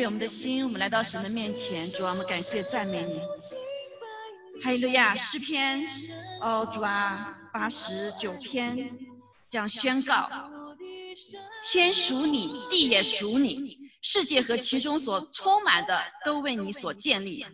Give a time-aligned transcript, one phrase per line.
[0.00, 3.20] 备我们的心，我们来到神的面前，主啊，我们感谢赞美你。
[4.62, 5.86] 哈利路亚，诗篇，
[6.40, 8.96] 哦，主啊，八十九篇
[9.50, 10.30] 这样宣告：
[11.70, 17.44] 天属你，地也属你，世界和其中所充满的都为你所建立，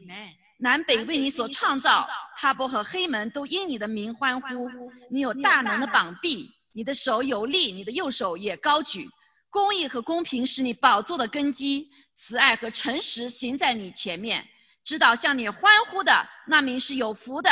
[0.57, 4.71] 南北为你所创造，哈伯和黑门都因你的名欢呼。
[5.11, 9.11] 你有大能的膀臂，你的手有力，你的右手也高举。
[9.57, 14.47] 公义和公平是你宝座的根基，慈爱和诚实行在你前面。
[14.85, 17.51] 知道向你欢呼的那名是有福的，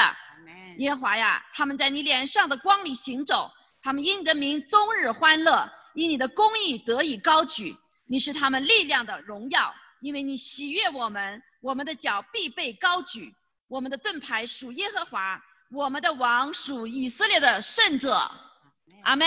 [0.77, 7.75] 耶和华呀，他们在你脸上的光里行走，他们因你的名终日欢乐，因你的公义得以高举。
[8.07, 13.35] 你是他们力量的荣耀，因为你喜悦我们，我们的脚必被高举。
[13.67, 18.31] 我们的盾牌属耶和华，我们的王属以色列的圣者。
[19.05, 19.27] 阿门，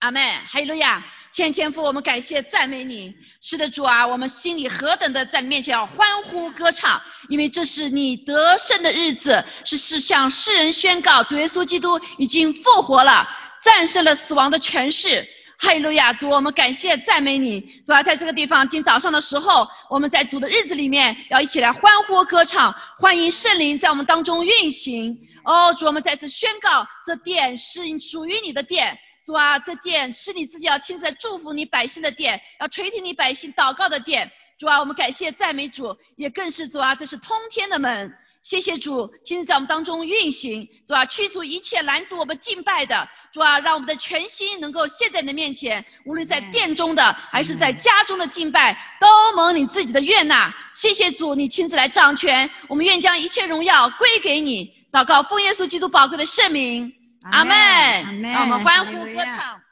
[0.00, 1.04] 阿门，哈利路亚。
[1.32, 3.14] 天天父，我们感谢赞美你。
[3.40, 7.00] 是的，主啊，我们心里何等的在你面前要欢呼歌唱，
[7.30, 13.30] 因为这是你得胜的日子，是是向世人宣告主耶稣基督已经复活了，
[13.62, 15.26] 战胜了死亡的权势。
[15.58, 17.62] 哈利路亚，主，我们感谢赞美你。
[17.86, 25.18] 主啊，在这个地方，今早上的时候，我们在主的日子里面要一起来欢呼歌唱，欢迎圣灵在我们当中运行。
[25.44, 28.98] 哦，主，我们再次宣告，这殿是属于你的殿。
[29.24, 34.32] 主啊，这殿是你自己要亲自祝福你百姓的殿，要垂听你百姓祷告的殿。
[34.58, 38.14] 主啊，我们感谢赞美主，也更是主啊，这是通天的门。
[38.42, 40.68] 谢谢主，亲自在我们当中运行。
[40.88, 43.08] 主啊，驱除一切拦阻我们敬拜的。
[43.32, 50.52] 主啊，让我们的全心能够献在你的面前，无论在殿中的还是在家中的敬拜，都蒙你自己的悦纳。
[50.74, 54.74] 谢谢主，你亲自来掌权，我们愿将一切荣耀归给你。
[54.90, 56.92] 祷告奉耶稣基督宝贵的圣名。
[57.24, 59.62] 阿门，让我们欢呼歌唱。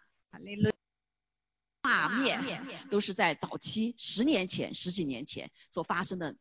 [1.83, 6.37] 画面都是在早期十年前、十几年前所发生的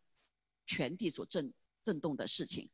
[0.65, 2.69] 全地所震震动的事情。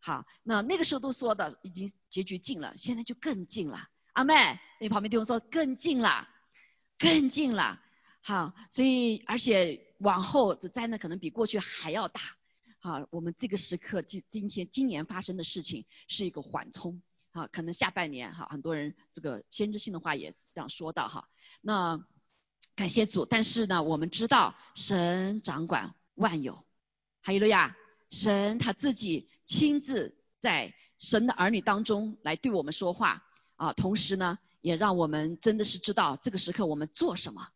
[0.00, 3.88] 好，那那个时候都说的已经结局近了，现在就更近了。
[4.12, 6.28] 阿妹，你旁边弟兄说更近了，
[6.98, 7.82] 更近了。
[8.22, 12.20] 好，所以而且往后的灾难可能比过去还要大。
[12.78, 17.02] 好，我们这个时刻今今天今年发生的事情是一个缓冲。
[17.32, 21.28] 好，可能下半年哈，很多人这个先知性的话也是这样说到哈。
[21.60, 22.04] 那
[22.74, 26.64] 感谢主，但是呢，我们知道神掌管万有，
[27.20, 27.76] 还有了呀，
[28.10, 33.24] 神他自己亲自在神的儿女当中来对我们说话
[33.54, 37.48] 啊，同时呢，也让我们真的是知道这个时刻我们做什么，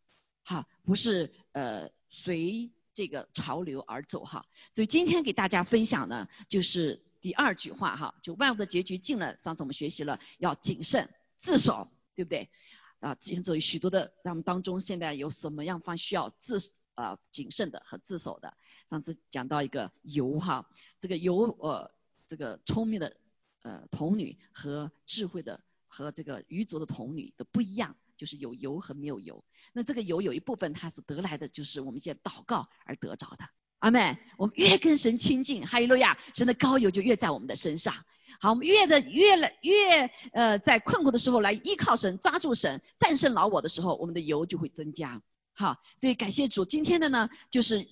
[0.45, 4.45] 哈，不是呃随这个潮流而走哈。
[4.71, 7.03] 所以今天给大家分享呢，就是。
[7.25, 9.35] 第二句话哈，就万物的结局近了。
[9.39, 12.51] 上次我们学习了要谨慎自守，对不对？
[12.99, 18.55] 啊，现在有许多的咱们当中，现在有什么样方需要自啊谨慎的和自守的？
[18.87, 20.69] 上次讲到一个油哈，
[20.99, 21.91] 这个油呃，
[22.27, 23.17] 这个聪明的
[23.63, 29.43] 呃童女和智慧的和这个愚拙的童女的不一样，就是有油和没有油。
[29.73, 33.49] 那这个油有一部分它是得来的，就是我们现在祷告而得着的。
[33.85, 37.93] 阿妹，我们越跟神亲近，哈利路亚，神的高油就越在我们的身上。
[38.39, 45.21] 好，我们越的越来越呃，在困苦的时候来依靠神，抓住神，战胜老我的时候，我们的油就会增加。
[45.53, 47.87] 好，所以感谢主，今天的呢，就是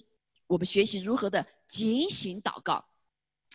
[0.47, 2.85] 我们学习如何的警醒祷告。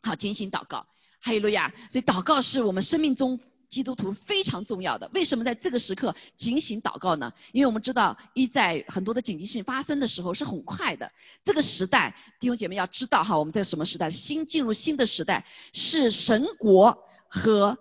[0.00, 0.86] 好，警醒祷告，
[1.18, 1.74] 哈利路亚。
[1.90, 3.40] 所以祷告是我们生命中。
[3.68, 7.34] 基督徒非常重要的，为什么在这个时刻警醒祷告呢？
[7.52, 11.12] 因为我们知道，一在很多的紧急性发生的时候是很快的。
[11.44, 14.10] 这个时代，弟兄姐妹要知道哈，我们在什么时代？
[14.10, 17.78] 新进入新的时代，是神国和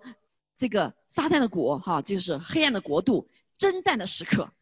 [0.58, 4.52] 这个撒旦的国哈，就是黑暗的国度征战的时刻。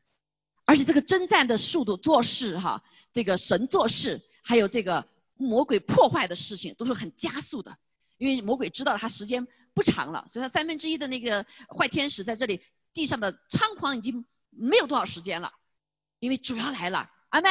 [0.64, 7.76] 而且这个征战的速度、做事哈，这个神做事，还有这个魔鬼破坏的事情，都是很加速的。
[8.16, 9.48] 因为魔鬼知道他时间。
[9.76, 12.62] 不长了，所以他三分之一的那个坏天使在这里
[12.94, 15.52] 地上的猖狂已经没有多少时间了，
[16.18, 17.50] 因为主要来了，阿妹，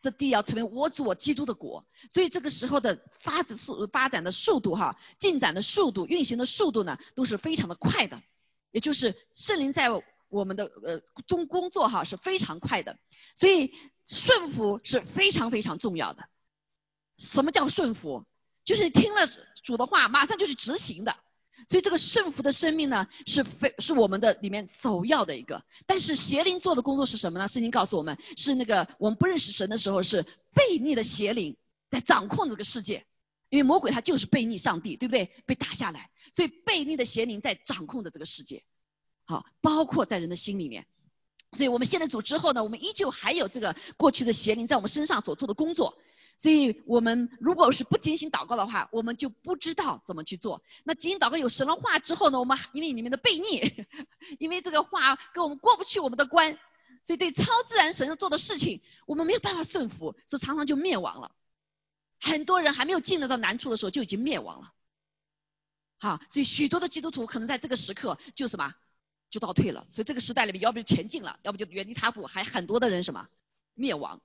[0.00, 8.22] 这地要成为我主我基督的国，所以这个时候的发展速发展的速度哈，进展的速度，运行的速度呢，都是非常的快的，
[8.70, 9.90] 也就是圣灵在
[10.28, 12.98] 我们的呃中工作哈是非常快的，
[13.34, 13.74] 所以
[14.06, 16.26] 顺服是非常非常重要的。
[17.18, 18.24] 什么叫顺服？
[18.64, 19.28] 就是听了
[19.62, 21.18] 主的话，马上就去执行的。
[21.68, 25.64] 所以这个圣福的生命呢，是非是我们的里面首要的一个。
[25.86, 27.48] 但是邪灵做的工作是什么呢？
[27.48, 30.24] 圣经告诉我们，是那个我们不认识神的时候，是
[30.54, 31.56] 悖逆的邪灵
[31.90, 33.04] 在掌控这个世界。
[33.48, 35.30] 因为魔鬼他就是悖逆上帝，对不对？
[35.46, 38.64] 被打下来，所以悖逆的邪灵在掌控着这个世界。
[39.24, 40.86] 好，包括在人的心里面。
[41.52, 45.96] 所以我们现在组之后呢，我们依旧还有这个过去的邪灵在我们身上所做的工作。
[46.38, 50.62] 所以我们如果是不进行祷告的话，我们就不知道怎么去做。
[50.84, 53.86] 那进行祷告有神的话之后呢，我们因为里面的悖逆，
[54.38, 56.58] 因为这个话跟我们过不去我们的关，
[57.02, 61.32] 所以对超自然神要做的事情，我们没有办法顺服，所以常常就灭亡了。
[62.20, 64.72] 很多人还没有进得到难处的时候就已经灭亡了。
[65.98, 68.74] 好，所以许多的基督徒可能在这个时刻就什么，
[69.30, 69.86] 就倒退了。
[69.90, 73.28] 所以这个时代里面，要不就前进了，要不就原地踏步，还很多的人什么
[73.72, 74.20] 灭亡。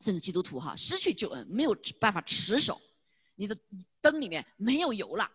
[0.00, 2.80] 甚至基督徒哈失去救恩，没有办法持守，
[3.34, 3.58] 你的
[4.00, 5.30] 灯里面没有油了，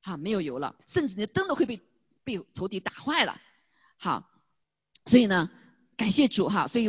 [0.00, 1.80] 哈没有油了，甚至你的灯都会被
[2.24, 3.40] 被仇敌打坏了，
[3.96, 4.30] 好，
[5.06, 5.50] 所以呢
[5.96, 6.88] 感谢主哈，所以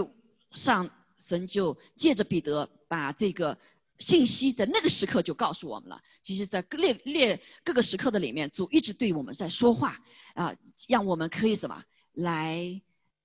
[0.52, 3.60] 上神就借着彼得把这个
[4.00, 6.02] 信息在那个时刻就告诉我们了。
[6.22, 10.00] 其实，在各列列各个时刻的里面，主一直对我们在说话
[10.36, 10.56] 啊，
[10.88, 11.84] 让我们可以什么
[12.14, 12.82] 来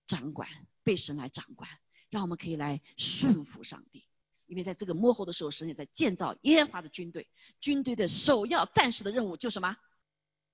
[0.07, 0.49] 掌管，
[0.83, 1.69] 被神来掌管。
[2.11, 4.05] 让我们可以来顺服上帝，
[4.47, 7.29] 因为在这个幕后的时候，神也在建造耶和华的军队。
[7.61, 9.77] 军队的首要战士的任务就什么？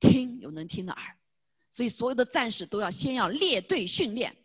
[0.00, 1.16] 听有能听的耳。
[1.70, 4.36] 所以所有的战士都要先要列队训练，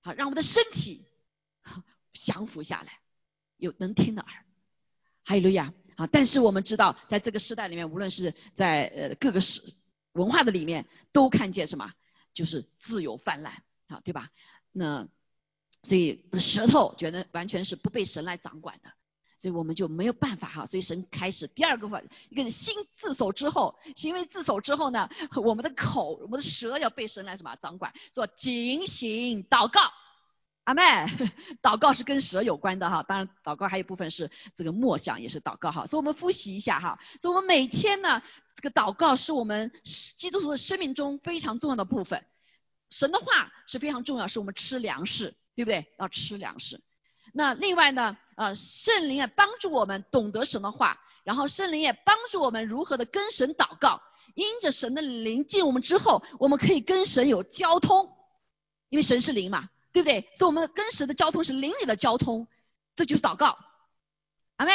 [0.00, 1.04] 好让我们的身体
[2.12, 3.00] 降服下来，
[3.56, 4.44] 有能听的耳。
[5.24, 6.06] 哈利路亚啊！
[6.06, 9.62] 但是我们知道，在这个时代里面，无论是在呃各个时
[10.12, 11.92] 文化的里面，都看见什么？
[12.32, 14.30] 就是自由泛滥啊，对吧？
[14.70, 15.08] 那。
[15.86, 18.90] 所以舌头觉得完全是不被神来掌管的，
[19.38, 20.66] 所以我们就没有办法哈。
[20.66, 27.92] 所以神开始第二个话，一个心自首之后，行为自首之后呢，我们的口、我们的舌要被神来什么掌管？
[28.10, 29.80] 做警醒祷告，
[30.64, 30.82] 阿妹，
[31.62, 33.04] 祷告是跟舌有关的哈。
[33.04, 35.86] 当然，祷告还有部分是这个默想，也是祷告哈。
[35.86, 36.98] 所以我们复习一下哈。
[37.20, 38.24] 所以我们每天呢，
[38.56, 42.26] 这个祷告是我们基督徒的生命中非常重要的部分。
[42.90, 45.36] 神的话是非常重要，是我们吃粮食。
[45.56, 45.92] 对不对？
[45.98, 46.80] 要吃粮食。
[47.32, 48.16] 那另外呢？
[48.36, 54.02] 呃，圣灵也帮助我们懂得神的话，然后圣灵也帮助我们如何的跟神祷告。
[54.34, 58.14] 因着神的灵进我们之后，我们可以跟神有交通，
[58.90, 60.30] 因为神是灵嘛，对不对？
[60.34, 62.46] 所以我们跟神的交通是灵里的交通，
[62.94, 63.58] 这就是祷告。
[64.56, 64.72] 阿妹。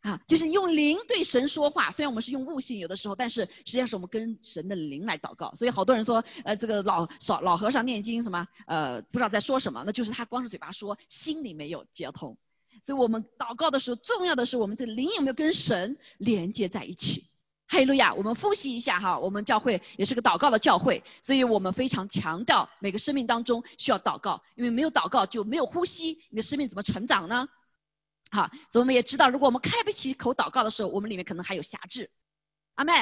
[0.00, 5.54] 啊，就是用灵对神说话，虽然我们是用悟性有的时候，但是实际上是我们跟神的灵来祷告。
[5.54, 12.38] 所以好多人说，呃，这个老少老和尚念经什么，呃，不知道在说什么，那就是他光是嘴巴说，心里没有接通。
[12.84, 17.26] 所以我们祷告的时候，重要的是我们这灵有没有跟神连接在一起。
[17.68, 18.14] 哈利路亚！
[18.14, 27.48] 我们复习一下哈，我们教会也是个祷告的教会，所以我们非常强调每个生命当中需要祷告，因为没有祷告就没有呼吸，你的生命怎么成长呢？
[28.30, 32.10] 好，所以我们也知道，如果我们开不起口祷告的时候，我们里面可能还有辖制。
[32.74, 32.92] 阿妹，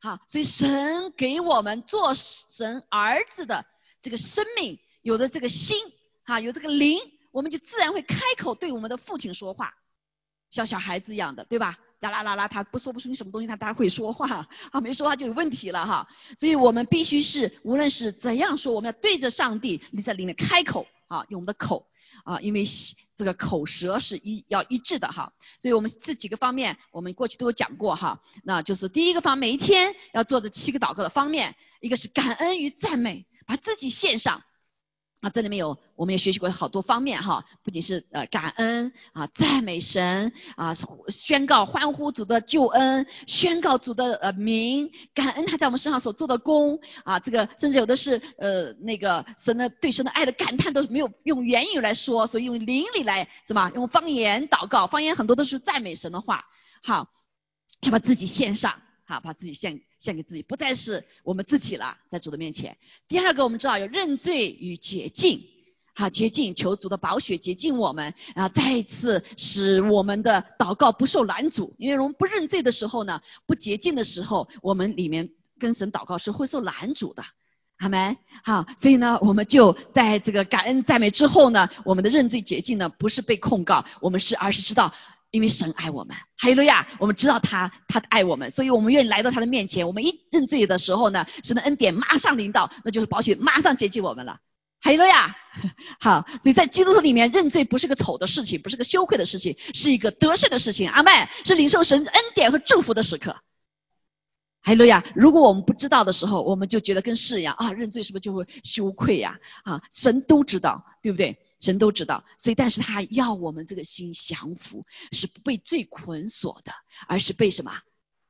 [0.00, 3.66] 好，所以神给我们做神儿子的
[4.00, 5.78] 这个生命，有的这个心，
[6.24, 6.98] 哈，有这个灵，
[7.30, 9.74] 我们就自然会开口对我们的父亲说话，
[10.50, 11.78] 像小孩子一样的，对吧？
[12.00, 16.08] 啦啦啦啦，他不说不出什么东西，他他会说话，啊，没说话就有问题了哈。
[16.38, 21.86] 所以我们必须是，无论是怎样说，我们要对着上帝，你在里面开口，啊，用我们的口。
[22.22, 22.64] 啊，因为
[23.16, 34.42] 这个口舌是一要一致的哈，所以我们这几个方面我们过去都有讲过哈，那就是第一个方，每一天要做这七个祷告的方面，一个是感恩与赞美，把自己献上。
[35.20, 40.74] 啊，这里面有，我们也学习过好多方面哈，不仅是呃感恩啊，赞美神啊，
[41.08, 56.46] 宣告欢呼主的救恩，宣告主的呃名，感恩他在我们身上所做的功啊，这个甚至有的是呃那个神的对神的爱的感叹都是没有用言语来说，所以用灵里来什么用方言祷告，方言很多都是赞美神的话，
[56.82, 57.10] 好，
[57.82, 58.80] 要把自己献上。
[59.10, 62.76] 好，把自己献献给自己，不再是我们自己了，在主的面前。
[63.08, 65.42] 第二个，我们知道有认罪与洁净，
[65.96, 71.74] 好洁净，求主的宝血洁净我们，然后再一次使我们的祷告不受拦阻。
[71.76, 77.24] 因为我们不认罪的时候呢，不洁净的时候，我们里面跟神祷告是会受拦阻的，
[77.80, 78.16] 好没？
[78.44, 84.94] 好，所以呢，我们就在这个感恩赞美之后呢，我们的认罪洁净呢，不是被控告，我们是而是知道。
[85.30, 86.88] 因为神爱我们，哈利路亚！
[86.98, 89.86] 我们知道他，他爱我们，所以我们愿意来到他的面前。
[89.86, 94.40] 我们一认罪的时候呢，神的恩典马上临到，那就是宝血马上接近我们了，
[94.80, 95.36] 哈利路亚！
[96.00, 100.88] 好，所以在基督徒里面认罪不是个丑的事情，不是个羞愧的事情，是一个得胜的事情。
[100.88, 101.10] 阿妹
[101.44, 103.36] 是领受神恩典和祝福的时刻，
[104.62, 105.04] 哈利路亚！
[105.14, 109.38] 如果我们不知道的时候，我们就觉得跟事一样啊，认罪是不是就会羞愧呀？
[109.62, 111.38] 啊，神都知道，对不对？
[111.60, 116.72] 神都知道，所以但是他要我们这个心降服，是不被罪捆锁的，
[117.06, 117.72] 而是被什么？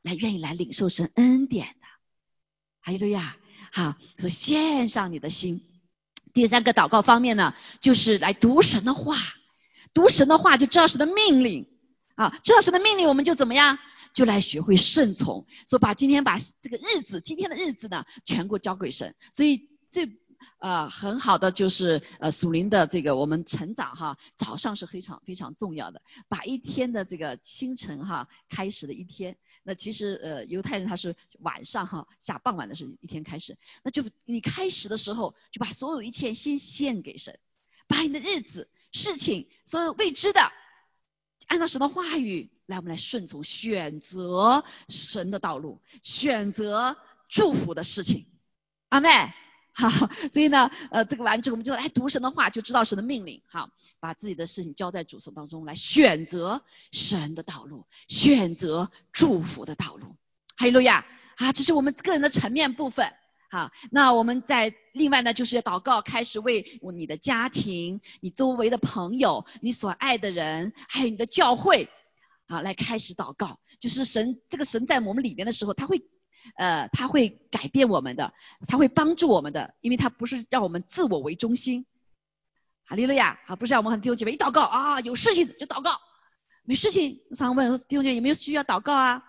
[0.03, 1.87] 来愿意来领受神恩典的。
[2.81, 3.37] 哈利路亚，
[3.73, 5.63] 好，说献上你的心，
[6.35, 9.17] 第三个祷告方面呢，就是来读神的话，
[9.95, 11.67] 读神的话就知道神的命令。
[12.17, 13.79] 啊，知道神的命令，我们就怎么样，
[14.13, 19.15] 就来学会顺从，所以把今天把这个日子，今天的日子呢，全部交给神。
[19.33, 20.07] 所以这
[20.59, 29.37] 呃很好的就是呃属灵的这个我们成长哈，早上是非常非常重要的，把一天的这个清晨哈开始的一天。
[29.63, 37.39] 那其实呃犹太人他是晚上哈下傍晚的时一天开始，那就你开始的时候就把所有一切先献给神，
[37.87, 40.51] 把你的日子事情所有未知的，
[41.47, 46.97] 按照神的话语来我们来顺从选择神的道路，选择
[47.29, 48.27] 祝福的事情，
[48.89, 49.11] 阿妹。
[49.81, 49.89] 好，
[50.31, 53.41] 所以呢，呃，这个完之后，我们就来读神的话，就知道神的命令。
[53.47, 56.62] 好，把自己的事情交在主手当中，来选择
[56.93, 60.17] 神的道路，选择祝福的道路。
[60.57, 61.07] 哈利路亚！
[61.37, 63.15] 啊，这是我们个人的层面部分。
[63.49, 71.89] 好，那我们在另外呢，就是要祷告，开始为你的家庭、你周围的朋友、你所爱的人，还有你的教会，
[72.49, 73.61] 啊，来开始祷告。
[73.79, 76.03] 就是神，这个神在我们里面的时候，他会。
[76.57, 78.35] 呃，他会改变我们的，
[78.69, 81.87] 他会帮助我们的，因为他不是让我们自我为中心。
[82.85, 86.01] 哈利路亚，啊，不是让我们很弟兄姐妹一祷告啊，有事情就祷告，
[86.65, 89.23] 没事情常常问弟兄姐妹有没有需要祷告啊？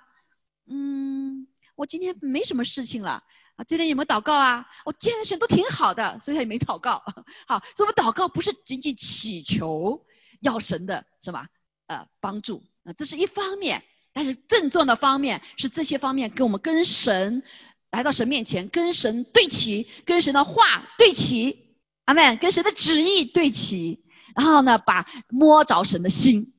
[0.66, 3.24] 嗯，我今天没什么事情了
[3.56, 4.68] 啊，今天有没有祷告啊？
[4.84, 7.04] 我今天的事都挺好的，所以他也没祷告。
[7.48, 10.08] 好，所以我们祷告不是仅仅祈求
[10.40, 11.48] 要神的什么
[11.86, 13.84] 呃帮助啊，这是一方面。
[14.14, 17.44] 但是症状的方面是这些方面跟我们跟神
[17.90, 21.76] 来到神面前，跟神对齐，跟神的话对齐，
[22.06, 24.04] 阿门，跟神的旨意对齐，
[24.36, 26.54] 然后呢，把摸着神的心，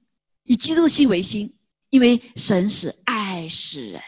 [0.44, 1.58] 以基督心为心，
[1.90, 4.02] 因为神是爱世人，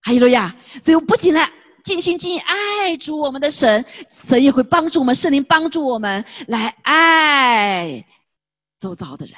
[0.00, 0.56] 哈利路亚。
[0.82, 1.52] 所以我不仅来
[1.84, 8.04] 尽心尽意爱主我们的神，神也会帮助我们，圣灵帮助我们来爱
[8.80, 9.34] 周遭的人，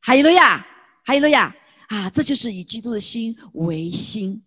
[0.00, 0.66] 哈利路亚，
[1.04, 1.54] 哈利路亚。
[1.88, 4.42] 啊，这就是以基督的心为心，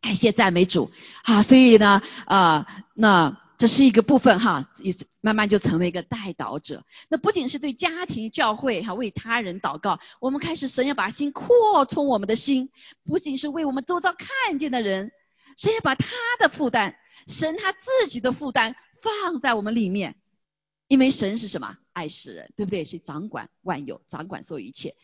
[0.00, 0.90] 感谢赞美主。
[1.24, 6.84] 好，所以呢，啊，那这是一个部分哈，也慢慢就成为一个带导者。
[7.08, 12.70] 那不仅是对家庭、教会哈，为他人祷告，我们开始神要把心扩充我们的心，
[13.04, 15.10] 不仅是为我们周遭看见的人，
[15.56, 16.06] 神要把他
[16.38, 16.94] 的负担，
[17.26, 20.14] 神他自己的负担放在我们里面，
[20.86, 21.76] 因为神是什么？
[21.92, 22.84] 爱世人，对不对？
[22.84, 24.94] 是掌管万有，掌管所有一切。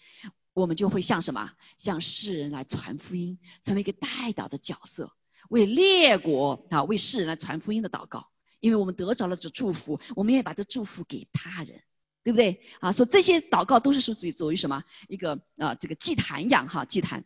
[0.55, 1.53] 我们就会向什么？
[1.77, 5.13] 向世人来传福音，成为一个带导的角色，
[5.51, 8.29] 为列国啊，为世人来传福音的祷告。
[8.61, 11.83] 因为我们得着了这祝福，我们也把这祝福给他人，
[12.23, 12.63] 对不对？
[12.81, 14.85] 啊，所以这些祷告都是属于属于什么？
[15.07, 17.25] 一个啊，这个祭坛一样哈，祭坛。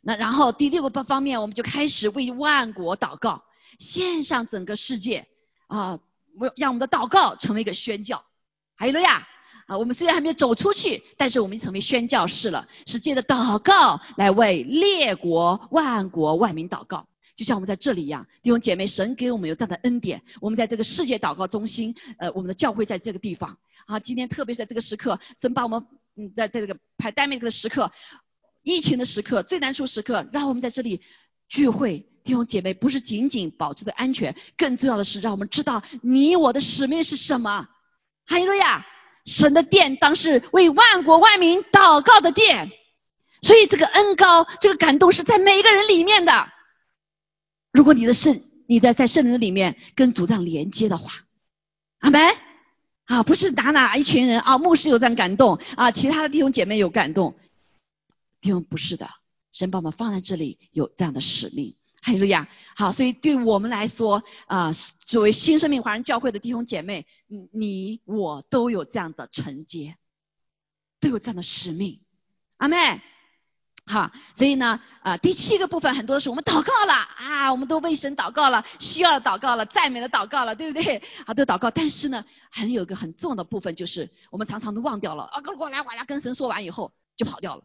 [0.00, 3.44] 那然后第六个方面，我们就开始为万国祷告，
[3.78, 5.28] 献上整个世界
[5.66, 6.00] 啊，
[6.36, 8.24] 为让我们的祷告成为一个宣教。
[8.76, 9.28] 还有了呀。
[9.70, 18.26] 啊，我们虽然还没有走出去，但是我们成为宣教士了，是借着祷告来为列国万国万民祷告，就像我们在这里一样。
[18.42, 23.58] 弟兄姐妹，神给我们有这样的恩典，我们在这个世界祷告中心，呃，我们的教会在这个地方。
[23.86, 25.86] 啊，今天特别是在这个时刻，神把我们，
[26.16, 27.92] 嗯，在在这个排单面这个时刻，
[28.64, 31.00] 疫情的时刻，最难受时刻，让我们在这里
[31.48, 32.08] 聚会。
[32.24, 37.68] 弟兄姐妹，不是仅仅保持的安全，更重要的是让我们知道你我的使命是什么。
[38.26, 38.84] 哈利路亚。
[39.30, 42.70] 神的殿当是为万国万民祷告的殿，
[43.40, 46.48] 所以这个恩高，这个感动是在每一个人里面的。
[47.72, 51.12] 如果你的圣，你的在圣灵里面跟主样连接的话，
[52.00, 52.20] 阿门。
[53.04, 57.36] 啊，不是哪哪一群人啊，牧师有这样感动啊，其他的弟兄姐妹有感动，
[58.40, 59.10] 弟兄不是的，
[59.52, 61.74] 神把我们放在这里有这样的使命。
[62.02, 64.72] 哈利路亚，好，所以对我们来说啊，
[65.04, 69.96] 作为新生命华人教会的弟兄姐妹，你我都有这样的承接，
[70.98, 72.00] 都有这样的使命，
[72.56, 73.02] 阿妹，
[73.84, 81.02] 好，所以呢，啊，第七个部分很多是我们祷告了啊，我们都为神祷告了，需要祷告了，赞美的祷告了，对不对？
[81.26, 87.64] 啊，都祷告，但是呢，还有一个很重要的部分就是我们常常都忘掉了啊，过来，我来跟神说完以后就跑掉了。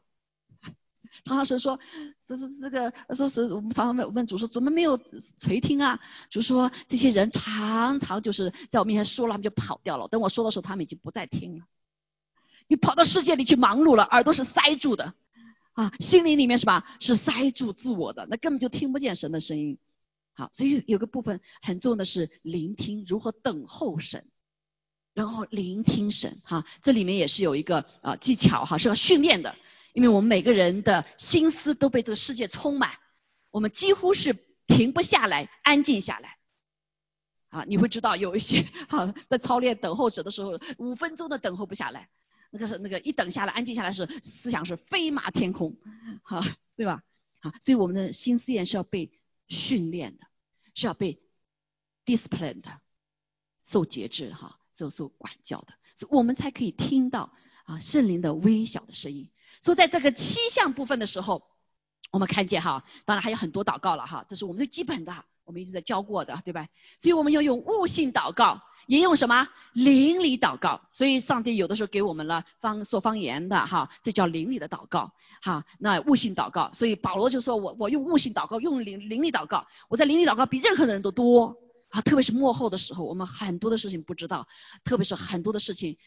[1.23, 1.79] 唐老师说
[2.27, 4.99] ：“这这这个，说是我们常常问问主说，怎么没有
[5.39, 5.99] 垂听啊？
[6.29, 10.07] 就说这些人常常就是在我面前说了，他们就跑掉了。
[10.07, 11.65] 等我说的时候，他们已经不再听了。
[12.67, 15.13] 你跑到世界里去忙碌了，耳朵是塞住的
[15.73, 16.85] 啊，心灵里面是吧？
[16.99, 19.77] 是塞住自我的，那根本就听不见神的声音。
[20.33, 24.25] 好，所以有个部分很重要的是聆听，如何等候神，
[25.13, 26.65] 然后聆听神哈。
[26.81, 29.55] 这里面也是有一个啊技巧哈，是要训练的。”
[29.95, 32.91] 因为我们每个人的心思都被这个世界充满，
[33.49, 34.35] 我们几乎是
[34.67, 36.37] 停不下来，安静下来。
[37.47, 42.09] 啊，你会知道有一些哈 在操练等候者的时候，五分钟都等候不下来，
[42.51, 45.77] 那个是那个一等下来安静下来是思想是飞马天空，
[46.23, 46.43] 哈，
[46.75, 47.01] 对吧？
[47.39, 50.27] 啊，所以我们的心思念是要被训练的，
[50.73, 51.21] 是要被
[52.05, 52.65] disciplined，
[53.63, 57.31] 受节制哈，受受管教的，所以我们才可以听到
[57.63, 59.29] 啊圣灵的微小的声音。
[59.65, 61.41] 所以在这个七项部分的时候，
[62.11, 66.67] 我们看见哈，当然还有很多祷告了哈，这是我们最基本的，我们一直在教过的，对吧？
[66.99, 68.61] 所以我们要用悟性祷告。
[68.87, 75.65] 也用什么灵里祷告，所以上帝有的时候给我们了方说方言的哈，这叫灵里的祷告哈。
[75.79, 81.57] 那悟性祷告，所以保罗就说我我用悟性祷告，用灵灵里祷告，我在灵里祷告比任何的人都多
[81.89, 82.01] 啊。
[82.01, 84.47] 特别是幕后的时候，我们很多的事情不知道，
[84.83, 85.97] 特别是很多的事情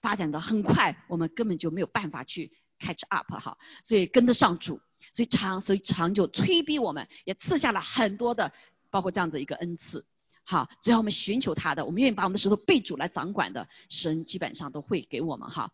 [0.00, 2.52] 发展的很快，我们根本就没有办法去
[2.82, 3.56] catch up 哈。
[3.84, 4.80] 所以跟得上主，
[5.12, 8.52] 所以长所以长久催逼我们，也赐下了很多的，
[8.90, 10.04] 包括这样的一个恩赐。
[10.44, 15.70] 好，只要我们寻求他的，我们愿意把我们的石头被主来掌管的，神基本上都会给我们哈。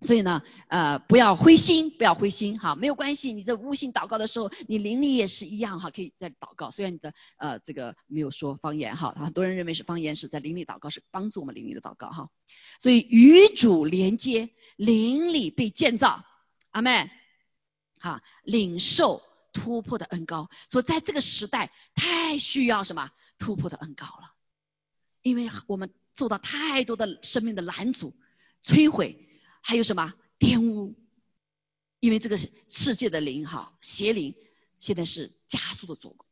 [0.00, 3.32] 所以呢，呃，不要灰心，不要灰心哈，没有关系。
[3.32, 6.70] 你在悟性祷告的时候，你灵力也是一样哈，可以在祷告。
[6.70, 12.30] 虽然你的呃这个没有说方言哈，很多人认为是方言是在灵里祷告，是帮助我们灵里的祷告哈。
[12.78, 16.24] 所以与主连接，灵里被建造，
[16.70, 17.10] 阿妹，
[17.98, 20.48] 哈，领受突破的恩高。
[20.70, 23.10] 所以在这个时代，太需要什么？
[23.38, 24.34] 突破的恩高了，
[25.22, 28.16] 因为我们做到太多的生命的拦阻、
[28.64, 29.28] 摧毁，
[29.60, 30.98] 还有什么玷污？
[32.00, 34.34] 因为这个世界的灵哈邪灵
[34.80, 36.26] 现在是加速的做工，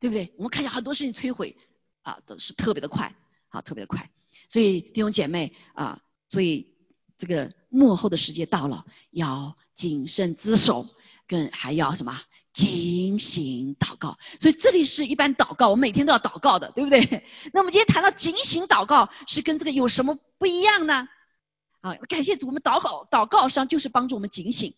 [0.00, 0.34] 对不对？
[0.36, 1.56] 我们看见很多事情摧毁
[2.02, 3.16] 啊，都是特别的快
[3.48, 4.10] 啊，特别的快。
[4.50, 6.76] 所以弟兄姐妹啊，所以
[7.20, 10.86] 这个幕后的时间到了，要谨慎自守，
[11.26, 12.18] 跟还要什么？
[12.52, 17.24] 警醒祷告，所以这里是一般祷告，我们每天都要祷告的，对不对？
[17.52, 21.06] 那我们今天谈到警醒祷告，是跟这个有什么不一样呢？
[21.80, 24.74] 啊，感谢主，我们祷告祷告上就是帮助我们警醒，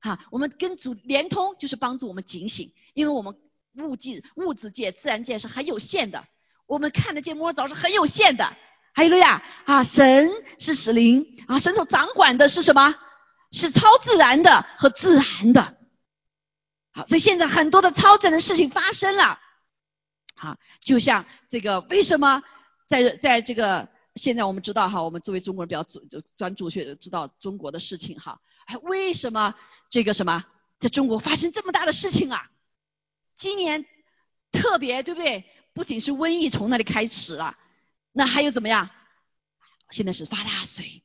[0.00, 3.34] 哈，我们跟主连通就是帮助我们警醒，因为我们
[3.78, 6.28] 物质物质界、自然界是很有限的，
[6.66, 8.54] 我们看得见摸得着是很有限的。
[8.92, 12.94] 还有了呀，啊，神是使灵，啊，神所掌管的是什么？
[13.52, 15.76] 是超自然的和自然的。
[16.92, 19.38] 好，所以现在很多的超自然的事情发生了，
[20.34, 22.42] 好，就像这个为什么
[22.88, 29.54] 在在这个现在我们知道哈，我们作为中国人比较专专注去知道中国的事情哈，哎，为什么
[29.88, 30.44] 这个什么
[30.78, 32.50] 在中国发生这么大的事情啊？
[33.34, 33.86] 今年
[34.52, 35.44] 特别对不对？
[35.72, 37.56] 不仅是瘟疫从那里开始了，
[38.12, 38.90] 那还有怎么样？
[39.90, 41.02] 现在是发大水，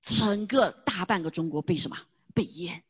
[0.00, 1.98] 整个大半个中国被什么
[2.34, 2.84] 被淹？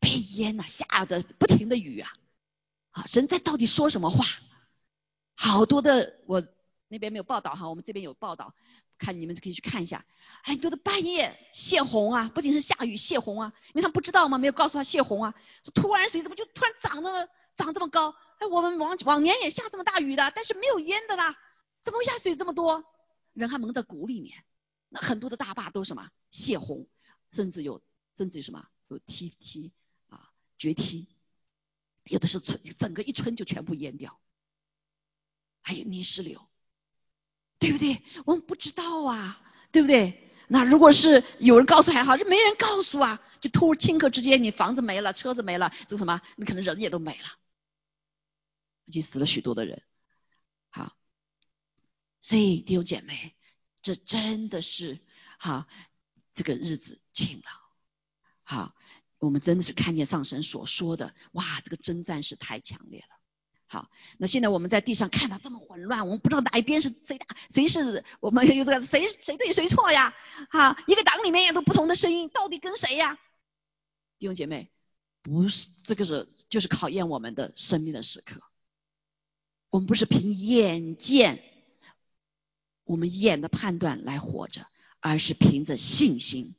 [0.00, 2.12] 被淹呐，下的不停的雨啊，
[2.90, 4.26] 啊，神在到底说什么话？
[5.34, 6.46] 好多的我
[6.88, 8.54] 那边没有报道哈，我们这边有报道，
[8.98, 10.04] 看你们可以去看一下，
[10.42, 14.36] 很多的半夜泄洪啊，不仅是下雨泄洪啊，因为他们不知道吗？
[14.36, 15.34] 没有告诉他泄洪啊，
[15.74, 18.14] 突然水怎么就突然涨了，涨这么高？
[18.40, 21.34] 哎，我们往往年也下这么大雨的，但是没有淹的啦，
[21.84, 22.84] 怎么会下水这么多？
[23.34, 24.44] 人还蒙在鼓里面，
[24.88, 26.88] 那很多的大坝都什么泄洪，
[27.30, 27.82] 甚至有
[28.16, 29.72] 甚至有什么有梯梯
[30.08, 30.30] 啊。
[30.56, 31.08] 决堤，
[32.04, 34.20] 有的是村整个一村就全部淹掉，
[35.62, 36.48] 还有泥石流，
[37.58, 38.02] 对不对？
[38.24, 39.42] 我们不知道啊，
[39.72, 40.30] 对不对？
[40.46, 46.22] 那如果是有人告诉还好，这没人告诉啊，就突顷刻之间你房子没了，车子没了，这什么？
[46.36, 47.26] 你可能人也都没了，
[48.84, 49.82] 已经死了许多的人。
[50.70, 50.94] 好，
[52.24, 53.34] 所以弟兄姐妹，
[53.82, 54.98] 这真的是
[55.38, 55.66] 好，
[56.32, 57.44] 这个日子近了，
[58.42, 58.74] 好。
[59.18, 63.16] 我们真的是看见上神所说的，哇，这个征战是太强烈了。
[63.66, 70.14] 好，那现在我们在地上看到这么混乱，我们不知道哪一边是谁大，谁是我们有这个谁谁对谁错呀？
[70.50, 73.18] 哈，一个党里面也都不同的声音，到底跟谁呀？
[74.18, 74.70] 弟兄姐妹，
[75.22, 78.42] 不是这个是就是考验我们的生命的时刻。
[79.70, 81.53] 我们不是凭眼见，
[82.84, 84.66] 我们眼的判断来活着，
[85.00, 86.54] 而是凭着信心。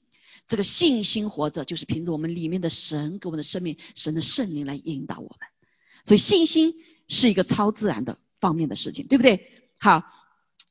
[0.47, 5.47] 这个信心活着，就是凭着我们里面的神给我们的生命，神的圣灵来引导我们。
[6.03, 6.75] 所以信心
[7.07, 9.69] 是一个超自然的方面的事情，对不对？
[9.79, 10.03] 好，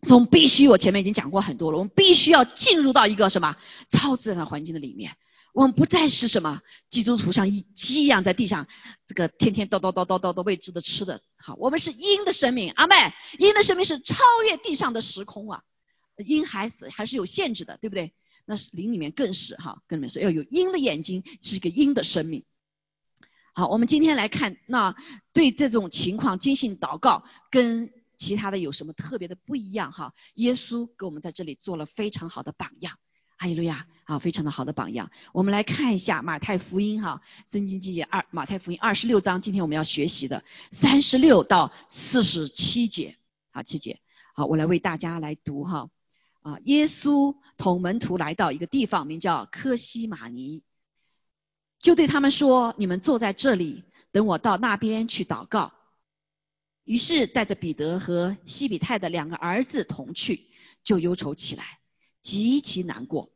[0.08, 3.56] 我们必须，我前面已经讲过很多了，我们必须要进入到一个什么
[3.88, 5.16] 超自然的环境的里面。
[5.54, 8.66] 我们不再是什么基督徒像一鸡一样在地上，
[9.06, 11.22] 这个天天叨叨叨叨叨的未知的吃的。
[11.36, 12.96] 好，我们是鹰的生命，阿妹，
[13.38, 15.62] 鹰的生命是超越地上的时空啊，
[16.16, 18.12] 鹰还是还是有限制的，对不对？
[18.46, 22.44] 那是灵里面更是哈，跟你们说要有鹰的眼睛，是一个鹰的生命。
[23.54, 24.96] 好，我们今天来看，那
[25.32, 30.14] 对这种情况精心祷告跟其他的有什么特别的不一样哈？
[30.34, 32.98] 耶稣给我们在这里做了非常好的榜样，
[33.36, 35.10] 哈利路亚，啊，非常的好的榜样。
[35.32, 43.16] 我们来看一下马太福音哈，圣经记节二，马太福音二十六章，今天我们要学习的三十六到四十七节，
[43.52, 44.00] 好七节，
[44.34, 45.90] 好，我来为大家来读哈。
[46.42, 50.62] 啊，耶稣同门徒来到一个地方，名叫科西玛尼，
[51.78, 55.72] 就对他们说：“你们坐在这里，等我到那边去祷告。”
[56.84, 60.50] 于是带着彼得和西比泰的两个儿子同去，
[60.82, 61.78] 就忧愁起来，
[62.24, 63.30] 极其难过，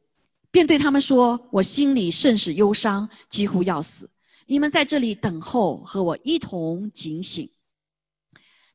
[0.50, 4.10] 便对他们说：“我心里甚是忧伤，几乎要死。
[4.46, 7.50] 你们在这里等候，和我一同警醒。”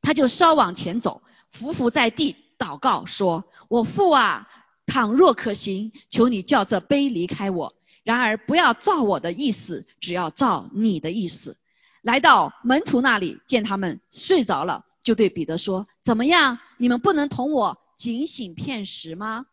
[0.01, 1.21] 他就稍往前走，
[1.51, 2.37] 伏伏在地。
[2.59, 4.47] 祷告说：“我父啊，
[4.85, 7.75] 倘若可行，求你叫这杯离开我。
[8.03, 11.57] 然而不要照我的意思，只要照你的意思。”
[12.03, 16.59] 来到门徒那里，见他们睡着了，就对彼得说：“怎么样？
[16.77, 19.45] 你们不能同我警醒片时吗？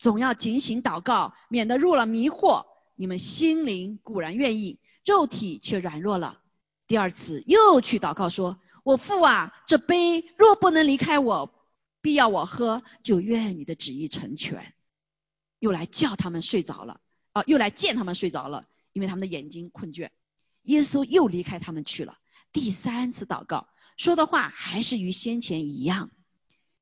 [0.00, 2.64] 总要警醒祷告，免得入了迷惑。
[2.94, 6.40] 你们心灵固然愿意，肉体却软弱了。”
[6.88, 11.54] 第二次又去祷告说：“我父啊，这杯若不能离开我。”
[12.00, 14.72] 必要我喝，就愿你的旨意成全。
[15.58, 20.08] 又来叫他们睡着了，啊，又来见他们睡着了，因为他们的眼睛困倦。
[20.62, 22.16] 耶稣又离开他们去了。
[22.52, 26.10] 第三次祷告，说的话还是与先前一样。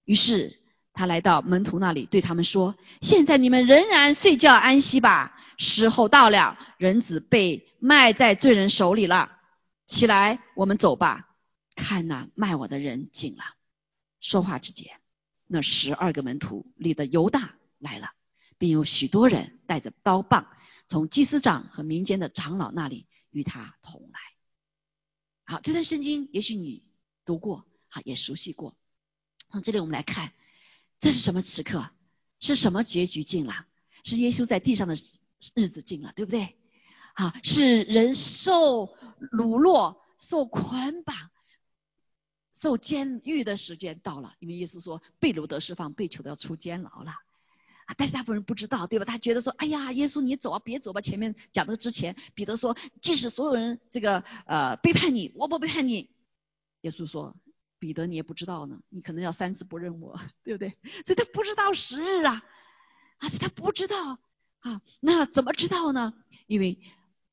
[0.04, 0.56] 于是
[0.98, 9.38] 他来到门徒那里，对他们说：“现在你们仍然睡觉安息吧，时候到了，人子被卖在罪人手里了。
[9.86, 11.28] 起来，我们走吧。
[11.76, 13.44] 看那卖我的人进了。”
[14.20, 14.98] 说话之间。
[15.46, 18.10] 那十二个门徒里的犹大来了，
[18.58, 20.48] 并有许多人带着刀棒，
[20.88, 24.18] 从祭司长和民间的长老那里与他同来。
[25.44, 26.82] 好，这段圣经也许你
[27.24, 28.76] 读过，好也熟悉过。
[29.48, 30.32] 从这里我们来看，
[31.00, 31.90] 这是什么时刻？
[32.40, 33.66] 是什么结局近了？
[34.04, 34.94] 是耶稣在地上的
[35.54, 36.56] 日子近了，对不对？
[37.14, 38.94] 啊，是人受
[39.32, 41.16] 掳落、受捆绑。
[42.60, 47.12] 受监狱的时间到了，因为耶稣说被掳得释放，被囚的要出监牢了
[47.86, 47.94] 啊！
[47.96, 49.04] 但是大部分人不知道，对吧？
[49.04, 51.00] 他觉得说，哎呀，耶稣你走啊，别走吧。
[51.00, 56.10] 前面讲的之前，彼得说，即使所有人这个呃背叛你，我不背叛你。
[56.80, 57.36] 耶稣说，
[57.78, 60.76] 彼得你也不知道呢，你可能要三次不认我，对不对？
[61.06, 62.42] 所以他不知道时日啊，
[63.20, 64.18] 而且他不知道
[64.60, 66.14] 啊，那怎么知道呢？
[66.46, 66.80] 因为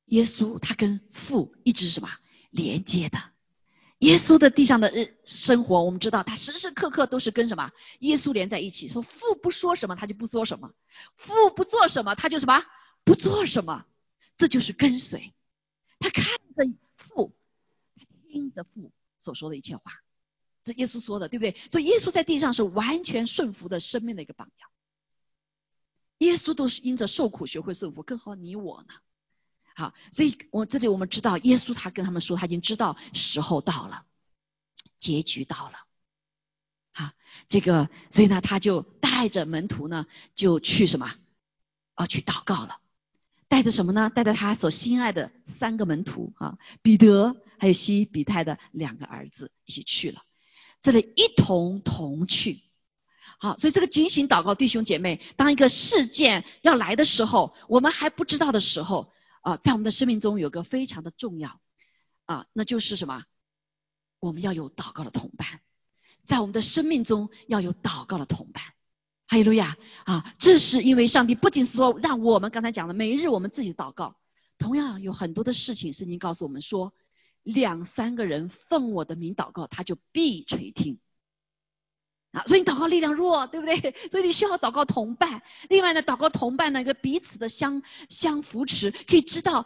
[0.06, 2.08] 耶稣他跟父一直什么
[2.50, 3.18] 连接的。
[4.00, 8.88] 耶稣的地上的日生活，我们知道他时时刻刻都是跟什么耶稣连在一起。
[8.88, 10.72] 说父不说什么，他就不说什么；
[11.14, 12.62] 父不做什么，他就什么
[13.04, 13.86] 不做什么。
[14.36, 15.32] 这就是跟随。
[15.98, 17.34] 他看着父，
[17.96, 19.90] 他听着父所说的一切话，
[20.66, 21.56] 这耶稣说的，对不对？
[21.70, 24.68] 所以耶稣在地上是完全顺服的生命的一个榜样。
[26.18, 28.94] 耶稣都是因着受苦学会顺服，更何况你我呢？
[29.76, 34.06] 好，所以我这里我们知道，耶稣他跟他们说，他已经知道时候到了，
[34.98, 35.84] 结局到了。
[36.92, 37.12] 好，
[37.48, 41.14] 这个，所以呢，他就带着门徒呢，就去什么？
[41.94, 42.80] 啊，去祷告了。
[43.48, 44.10] 带着什么呢？
[44.10, 50.24] 带着他所心爱的三个门徒啊，彼得还有西比泰的两个儿子一起去了。
[50.80, 52.62] 这里一同同去。
[53.38, 59.12] 好，所以这个警醒祷告，弟兄姐妹，当一个事件要来的时候，我们还不知道的时候。
[59.42, 61.60] 啊，在我们的生命中有个非常的重要
[62.24, 63.22] 啊，那就是什么？
[64.18, 65.60] 我们要有祷告的同伴，
[66.24, 68.64] 在我们的生命中要有祷告的同伴。
[69.28, 70.34] 哈利路亚啊！
[70.38, 74.16] 这是因为上帝不仅是说让我们刚才讲的每日我们自己祷告，
[74.58, 76.92] 同样有很多的事情，圣经告诉我们说，
[77.46, 80.98] 两三个人奉我的名祷告，他就必垂听。
[82.32, 83.94] 啊，所以你祷告力量弱，对不对？
[84.10, 85.42] 所以你需要祷告同伴。
[85.68, 89.64] 另外呢，祷告同伴呢，一个彼此的相相扶持，可以知道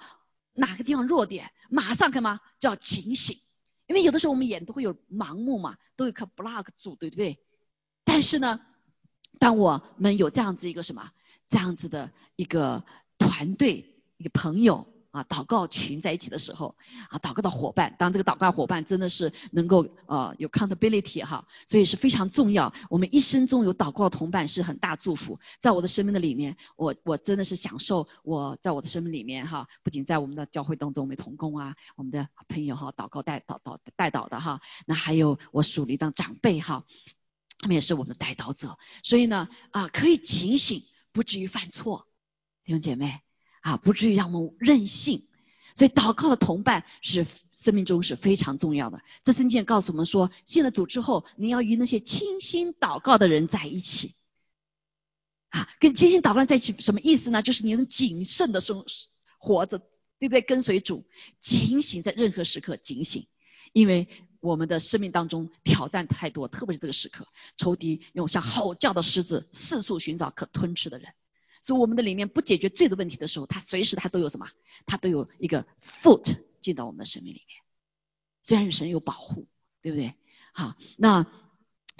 [0.52, 3.38] 哪个地方弱点，马上干嘛叫警醒。
[3.86, 7.42] 因为有的时候我们眼都会有盲目嘛，都有颗 block 住，对不对？
[8.04, 8.60] 但是呢，
[9.38, 11.10] 当我们有这样子一个什么，
[11.48, 12.84] 这样子的一个
[13.16, 14.86] 团队，一个朋友。
[15.10, 16.76] 啊，祷告群在一起的时候，
[17.08, 22.72] 啊，祷告的伙伴，当这个祷告伙伴真的是能够呃有 accountability 哈，所以是非常重要。
[22.88, 25.40] 我们一生中有祷告的同伴是很大祝福。
[25.58, 36.84] 在我的生命的里面，我我真的是享受我在我的生命里面哈，不仅在我们的教会当中，我们同工啊，我们的朋友哈，祷告带祷祷带祷的哈，那还有我属灵的长辈哈，
[37.58, 42.06] 他们也是我们的带导者，所以呢啊，可以警醒，不至于犯错，
[42.64, 43.20] 弟兄姐妹。
[43.60, 45.22] 啊，不至于让我们任性。
[45.76, 49.02] 所以祷告的同伴是生命中是非常重要的。
[49.24, 54.14] 这圣经告诉我们说，信了主之后，你要与那些倾心祷告的人在一起。
[55.48, 57.42] 啊，跟清心祷告在一起什么意思呢？
[57.42, 58.84] 就是你能谨慎的生
[59.38, 59.78] 活着，
[60.18, 60.42] 对不对？
[60.42, 61.06] 跟随主，
[61.40, 63.26] 警醒在任何时刻警醒，
[63.72, 64.08] 因为
[64.40, 71.14] 我们的生命当中挑战太多，特别是这个时刻，仇敌用像吼叫的狮子四处寻找可吞吃的人。
[71.70, 74.48] 所以我们的里面不解决罪的问题的时候，他随时他都有什么？
[74.86, 77.62] 他都有一个 foot 进到我们的生命里面。
[78.42, 79.46] 虽然神有保护，
[79.80, 80.16] 对不对？
[80.52, 81.26] 好，那。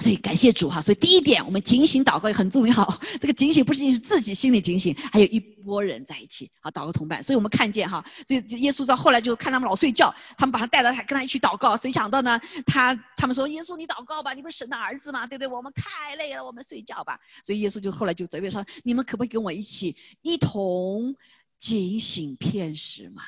[0.01, 3.01] 所以感谢主哈，所以第一点，我们警醒祷告也很重要。
[3.21, 7.23] 这个警醒不仅仅是自己心里警醒，还有一波人在一起啊，祷告同伴。
[7.23, 11.77] 所以我们看见哈，所以耶稣到后来就看他们老睡觉，他们把他带到他，跟他一起祷告。
[11.77, 12.41] 谁想到呢？
[12.67, 15.27] 他他们说耶稣你祷告吧，你不是神的儿子吗？
[15.27, 15.49] 对不对？
[15.49, 17.21] 我们太累了，我们睡觉吧。
[17.45, 21.17] 所以耶稣就后来就责备说，你们可不可以跟我一起一同
[21.59, 23.23] 警醒片时嘛？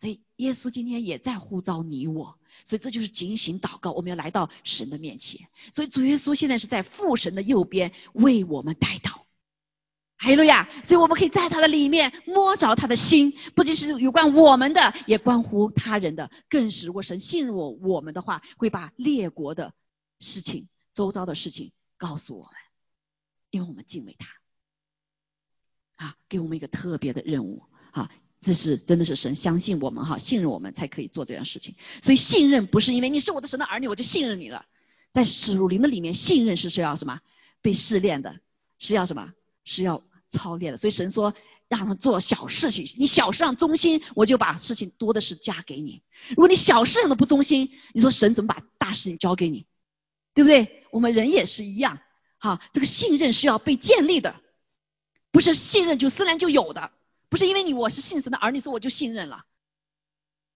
[0.00, 2.38] 所以耶稣今天也在呼召你我。
[2.64, 5.48] 所以这就是警醒祷告，我们要来到神的面前。
[5.74, 9.24] 所以主耶稣现在是在父神的右边为我们代祷，
[10.16, 10.70] 哈利路亚！
[10.84, 19.74] 所以我们可以在他的里面摸着他的心，不仅是有关我们的，也关乎他人的，更是如果神信任我我们的话，会把列国的
[20.18, 22.52] 事情、周遭的事情告诉我们，
[23.50, 28.10] 因为我们敬畏他，啊，给我们一个特别的任务，啊。
[28.40, 31.74] 这是真的是神相信我们哈，信任我们才可以做这样事情。
[32.02, 34.64] 所以信任不是因为你是我的神的儿女，我就信任你了。
[35.12, 37.20] 在属灵的里面，信任是需要什么？
[37.60, 38.40] 被试炼的，
[38.78, 39.34] 是要什么？
[39.64, 40.78] 是要操练的。
[40.78, 41.34] 所以神说
[41.68, 46.02] 让他做小事情，你小事上忠心，我就把事情多的是加给你。
[46.30, 49.66] 如果你小事上都不忠心，你说神怎么把大事情交给你？
[50.32, 50.84] 对不对？
[50.92, 52.00] 我们人也是一样，
[52.38, 54.40] 哈，这个信任是要被建立的，
[55.30, 56.90] 不是信任就自然就有的。
[57.30, 59.46] 不是因为你我是信神的儿女，所以我就信任了。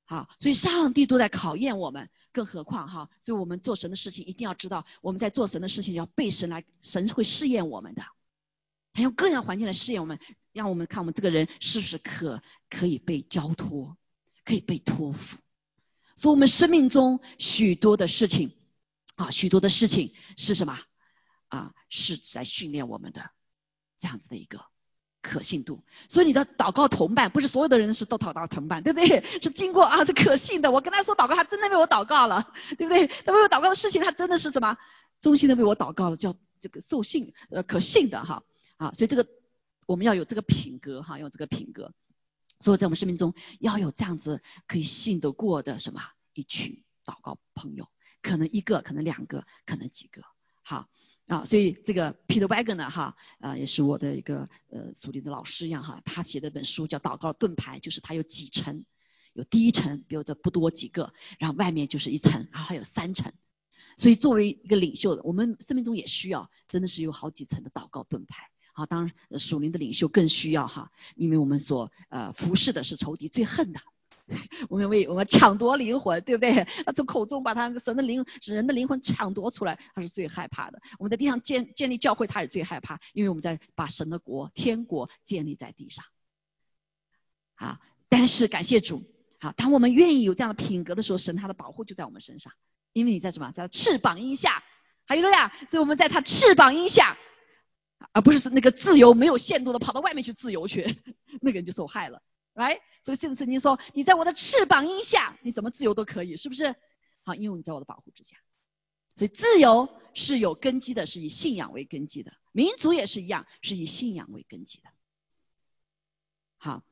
[0.05, 8.03] 好，所以上帝都在考验我们，更何况哈，所以我们做神的事情一定要知道，我们在做神的事情要被神来，神会试验我们的，
[8.93, 10.19] 他用各样环境来试验我们，
[10.53, 13.97] 让我们看我们这个人是不是可可以被交托，
[14.45, 15.39] 可以被托付。
[16.17, 18.55] 所以，我们生命中许多的事情
[19.15, 20.79] 啊，许多的事情是什么
[21.49, 21.73] 啊？
[21.89, 23.31] 是在训练我们的
[23.99, 24.67] 这样子的一个。
[25.25, 29.25] 可信度，所以你的祷告同伴不是所有的人是都祷告同伴， 对不对？
[29.43, 30.71] 是经过啊，是可信的。
[30.71, 33.07] 我跟他说祷告，他真的为我祷告了，对不对？
[33.07, 34.77] 他为我祷告的事情，他真的是什么？
[35.21, 38.43] 衷心的为我祷告了，叫这个受信呃可信的哈
[38.77, 38.93] 啊。
[38.93, 39.27] 所以这个
[39.87, 41.93] 我们要有这个品格哈，有这个品格。
[42.61, 46.03] 所以在我们生命中要有这样子可以信得过的什么
[46.35, 47.89] 一群祷告朋友，
[48.21, 50.23] 可能一个，可能两个，可能几个，
[50.63, 50.89] 好。
[51.27, 58.85] 啊，所以这个 Peter Wagner 哈，呃，也是我的一个呃属灵的老师一样哈，他写的本书叫《祷告盾牌》，就是它有几层，
[59.33, 63.33] 有第一层，比如这不多几个，然后外面就是一层，然后还有三层。
[63.97, 68.51] 所以作为一个领袖的，我们生命中也需要，真的是有好几层的祷告盾牌。
[68.75, 73.81] 好，当然属灵的领袖更需要哈，因为我们所呃服侍的是仇敌最恨的。
[74.71, 76.67] 我们为我们抢夺灵魂，对不对？
[76.95, 80.81] 从口中把他神的灵人的灵魂抢夺出来，他是最害怕的。
[80.99, 86.05] 我们在地上建建立教会，他也最害怕，因为我们在把神的国天国建立在地上。
[87.57, 89.05] 啊，但是感谢主，
[89.39, 92.53] 好，当我们愿意有这样的品格的时候，神他的保护就在我们身上，
[92.95, 94.65] 因为你在什么，在翅膀荫下，
[95.05, 97.19] 还有了呀，所以我们在他翅膀荫下，
[98.13, 100.99] 而不是那个自由没有限度的跑到外面去自由去，
[101.43, 102.23] 那个人就受害了。
[102.55, 106.75] 来，所以圣经说，你在我的翅膀荫下，你怎么自由都可以，是不是？
[107.25, 108.37] 好，因为你在我的保护之下。
[109.17, 112.33] 所以自由是有根基的，是以信仰为根基的。
[112.53, 114.89] 民族也是一样，是以信仰为根基的。
[116.57, 116.83] 好，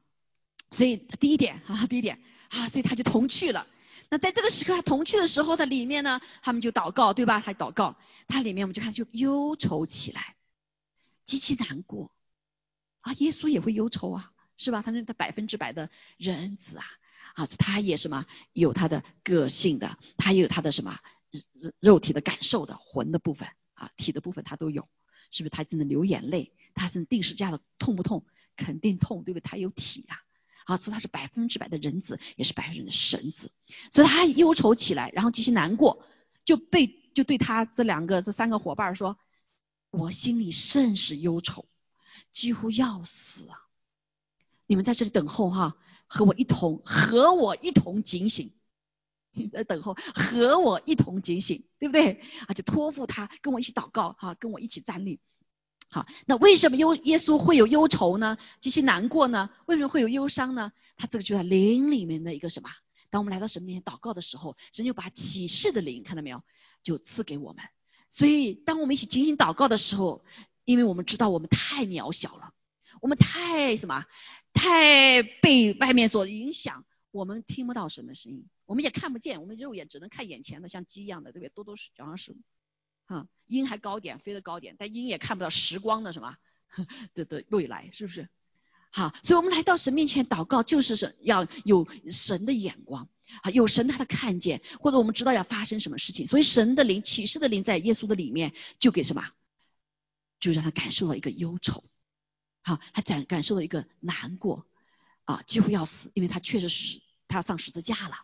[0.71, 3.67] 所以第一点啊， 第一点啊，所以他就同去了。
[4.09, 7.41] 那在这个时刻他同去的时候，在里面呢，他们就祷告，对吧？
[7.41, 7.97] 他祷告，
[8.29, 10.37] 他里面我们就看就忧愁起来，
[11.25, 12.13] 极其难过
[13.01, 13.13] 啊。
[13.15, 14.33] 耶稣也会忧愁啊。
[14.63, 14.81] 是吧？
[14.83, 16.85] 他是他百分之百的人子啊，
[17.35, 21.01] 啊，他也什么有他的个性的，他也有他的什么
[21.53, 24.89] 肉肉体的感受的魂的部分啊，体的部分他都有，
[25.33, 25.51] 是不是？
[25.51, 28.25] 他真的流眼泪，他是定时价的痛不痛？
[28.57, 29.43] 肯定痛，对不对？
[29.43, 30.21] 他有体呀，
[30.67, 33.51] 啊，所以他是百分之百的人子，也是百分之百的神子，
[33.91, 36.07] 所以他忧愁起来，然后极其难过，
[36.45, 39.19] 就被就对他这两个这三个伙伴说，
[39.91, 41.67] 我心里甚是忧愁，
[42.31, 43.59] 几乎要死啊。
[44.73, 48.55] 你们在这里等候哈，和我一同 和我一同警醒。
[49.33, 52.23] 你在等候，和我一同警醒，对不对？
[52.47, 55.21] 啊，就托付他跟我一起祷告哈，跟我一起站立。
[55.91, 58.39] 好，那为什么忧耶稣会有忧愁呢？
[58.63, 59.51] 极其难过呢？
[59.67, 60.73] 为什么会有忧伤呢？
[60.97, 62.71] 他这个就在灵里面的一个什么？
[63.11, 66.43] 当我们来到神面前祷告的时候，神就把启示的灵，看到没有，
[66.83, 67.63] 就赐给我们。
[68.11, 70.25] 所以当我们一起警醒祷告的时候，
[70.65, 72.55] 因为我们知道我们太渺小了，
[73.03, 74.07] 我们太什么，
[74.63, 81.49] 太被外面所影响，我们听不到神的声音，我们也看不见，我们肉眼只能看眼前的，像鸡一样的，对不对？
[81.49, 82.37] 多多是好像是。
[83.07, 86.37] 啊，鹰还高点，飞得高点，但鹰也看不到时光的什么
[87.13, 88.29] 的的未来，是不是？
[88.93, 93.09] 好，所以我们来到神面前祷告，就是神要有神的眼光
[93.43, 99.29] 啊，有神他的看见，或者我们知道要发生什么事情，所以神的灵启示的灵在耶稣的里面，就给什么，
[100.39, 101.83] 就让他感受到一个忧愁，
[102.63, 104.67] 好，他感感受到一个难过
[105.25, 108.17] 啊，几乎要死，因为他确实是他要上十字架了，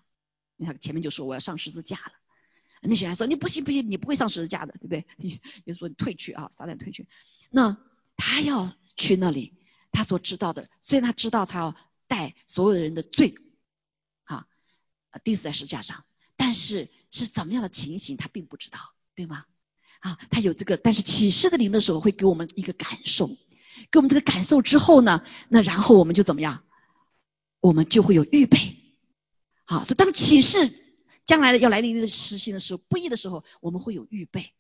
[0.56, 2.12] 因为他前面就说我要上十字架了。
[2.80, 5.06] 那些人说你不行不行，你不会上十字架的，对不对？
[5.18, 7.08] 你就说你退去啊，撒旦退去。
[7.50, 7.76] 那
[8.16, 9.54] 他要去那里，
[9.90, 13.34] 他所知道的，虽然他知道他要带所有的人的罪，
[14.22, 14.46] 啊，
[15.24, 16.04] 钉死在十字架上，
[16.36, 18.78] 但是是怎么样的情形，他并不知道，
[19.16, 19.44] 对吗？
[19.98, 23.36] 啊，他有这个，但是启示的灵的时候会给我们一个感受，
[23.90, 26.62] 给我们这个感受之后呢，那然后我们就怎么样？
[27.60, 28.58] 我们就会有预备。
[29.64, 30.84] 好，所以当启示。
[31.28, 34.54] 将来要来临的实行的时候，不易的时候，我们会有预备，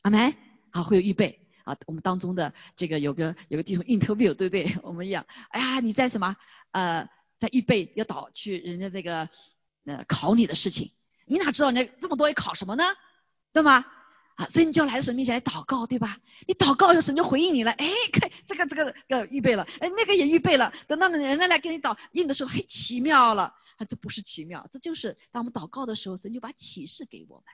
[0.00, 0.34] 阿门。
[0.72, 1.76] 好，会有预备啊。
[1.86, 4.76] 我们当中的这个有个有个地方 interview，对不对？
[4.82, 6.34] 我们讲，哎呀，你在什么？
[6.72, 9.28] 呃，在预备要导去人家这个
[9.84, 10.90] 呃考你的事情，
[11.24, 12.82] 你哪知道人家这么多要考什么呢？
[13.52, 13.84] 对吗？
[14.48, 16.18] 所以你就来到神面前来祷告，对吧？
[16.46, 17.72] 你祷告，神就回应你了。
[17.72, 20.72] 哎，看这个这个呃预备了，哎，那个也预备了。
[20.88, 23.54] 等到人家来给你导应的时候，嘿，奇妙了。
[23.78, 27.44] 啊这不是奇妙，这就是当我们祷告的时候，神就把启示给我们，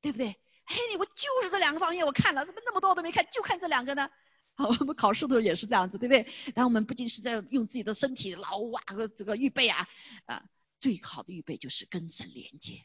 [0.00, 0.36] 对不对？
[0.64, 4.10] 嘿，你我就是这两个方面我看了，怎么那么多我都没看，就看这两个呢？
[4.54, 6.26] 好，我们考试的时候也是这样子，对不对？
[6.54, 9.86] 然后我们不仅是在用自己的身体劳啊和这个预备啊，
[10.24, 10.44] 啊，
[10.80, 12.82] 最好的预备就是跟神连接，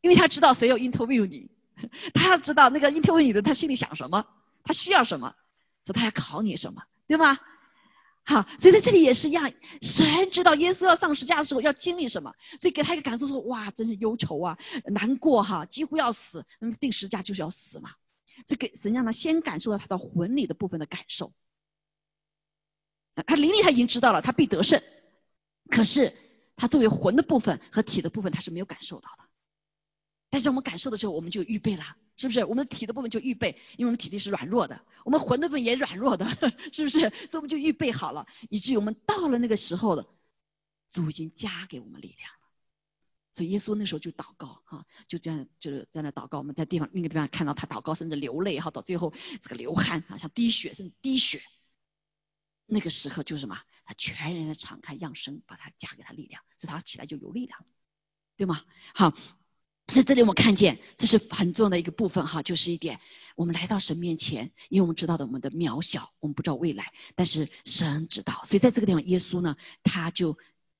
[0.00, 1.50] 因为他知道谁有 interview 你，
[2.14, 4.26] 他要知道那个应天问女的他心里想什么，
[4.64, 5.34] 他需要什么，
[5.84, 7.38] 所以他要考你什么，对吗？
[8.24, 17.92] 好，所以在这里也是一样，神知道耶稣要上十字架的时候要经历什么，所以给他一个感受说，哇，真是忧愁啊，难过哈，几乎要死，那么定十字架就是要死嘛，
[18.44, 21.32] 所以给神让他先感受到他的魂里的部分的感受，
[23.26, 24.82] 他灵里他已经知道了，他必得胜，
[25.70, 26.12] 可是
[26.56, 29.24] 他作为魂的部分和体的部分他是没有感受到的，
[30.30, 31.96] 但是我们感受的时候，我们就预备了。
[32.16, 33.60] 是不是我们的体的部分就预备？
[33.76, 36.28] 因为我们体力是软弱的，我们魂的部分也软弱的，
[36.72, 36.98] 是不是？
[36.98, 40.08] 所以我们就预备好了，以至于我们到了那个时候的
[40.90, 42.38] 主已经加给我们力量了。
[43.32, 46.38] 所以耶稣那时候就祷告哈，就这样就是在那祷告。
[46.38, 51.40] 我们在地方另一个地方看到他祷告，甚至流泪哈，到最后这个流汗啊，像滴血，甚至滴血。
[52.66, 53.60] 那个时候就是什么？
[53.84, 57.64] 他全然的敞开样身，把他加给他力量，所以他起来就有力量，
[58.36, 58.60] 对吗？
[58.92, 59.14] 好。
[59.94, 63.00] 在这里我们看见，这是很重要的一个部分哈，就是一点，
[63.36, 70.36] 我们来到神面前，因为我们知道的我们的渺小，我们不知道未来，但是神知道，所以在这个地方，耶稣呢，他就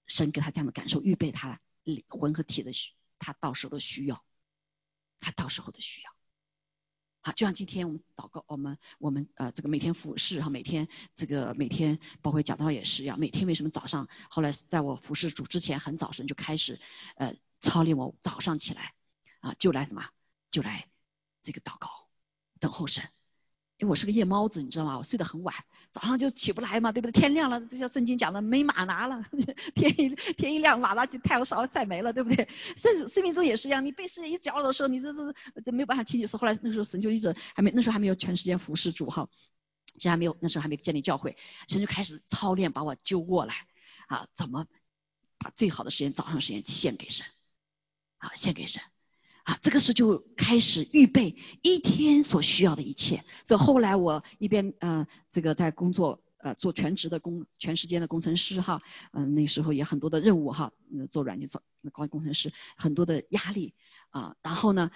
[0.06, 4.22] 神给他这样的感受，预备他灵魂和体的需，他到时候的需要，
[5.20, 6.10] 他到时候的需要。
[7.22, 16.78] 好，就像今天我们祷告，我们我们呃这个每天服侍哈，每天这个每天包括讲道也是一样，每天为什么早上后来在我服侍主之前很早晨就开始
[17.16, 18.92] 呃操练我早上起来。
[19.40, 20.04] 啊，就来什么？
[20.50, 20.88] 就来
[21.42, 21.88] 这个祷告，
[22.60, 23.04] 等候神。
[23.76, 24.98] 因为我是个夜猫子，你知道吗？
[24.98, 25.54] 我睡得很晚，
[25.92, 27.12] 早上就起不来嘛，对不对？
[27.12, 29.24] 天亮了，就像圣经讲的，没马拿了，
[29.76, 32.48] 天一天一亮，马拿就太阳烧晒没了，对不对？
[32.76, 35.32] 生生命中也是一样，你被世界一搅扰的时候，你这这
[35.64, 36.26] 这没有办法清醒。
[36.26, 39.28] 说后来那时候神就一直还没，那时候还没有全时间服侍主哈，
[39.94, 41.36] 其实还没有，那时候还没建立教会，
[41.68, 43.68] 神就开始操练把我揪过来
[44.08, 44.66] 啊，怎么
[45.38, 47.24] 把最好的时间早上时间献给神
[48.16, 48.82] 啊，献给神。
[49.48, 53.24] 啊，这个时就开始预备一天所需要的一切。
[53.44, 60.74] 所以后来我一边呃这个在工作呃做全职的工全时间的工程师哈，嗯那时候也很多的任务哈，
[61.10, 63.72] 做软件做高级工程师很多的压力
[64.10, 64.90] 啊，然后呢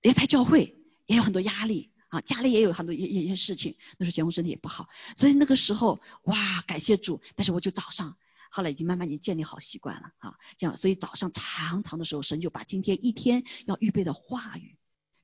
[0.00, 0.74] 也在教会
[1.04, 6.34] 也有很多压力啊，家里也有很多一一些事情，那时候结婚身体也不好，所以那个时候哇
[6.66, 8.16] 感谢主，但是我就早上。
[8.50, 14.76] 后来已经慢慢已经建立好习惯了啊，这样所以早上常常的时候，神就把今天一天要预备的话语、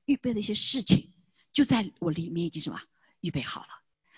[0.05, 1.13] 预备的一些事情，
[1.53, 2.81] 就在我里面已经什么
[3.19, 3.67] 预备好了。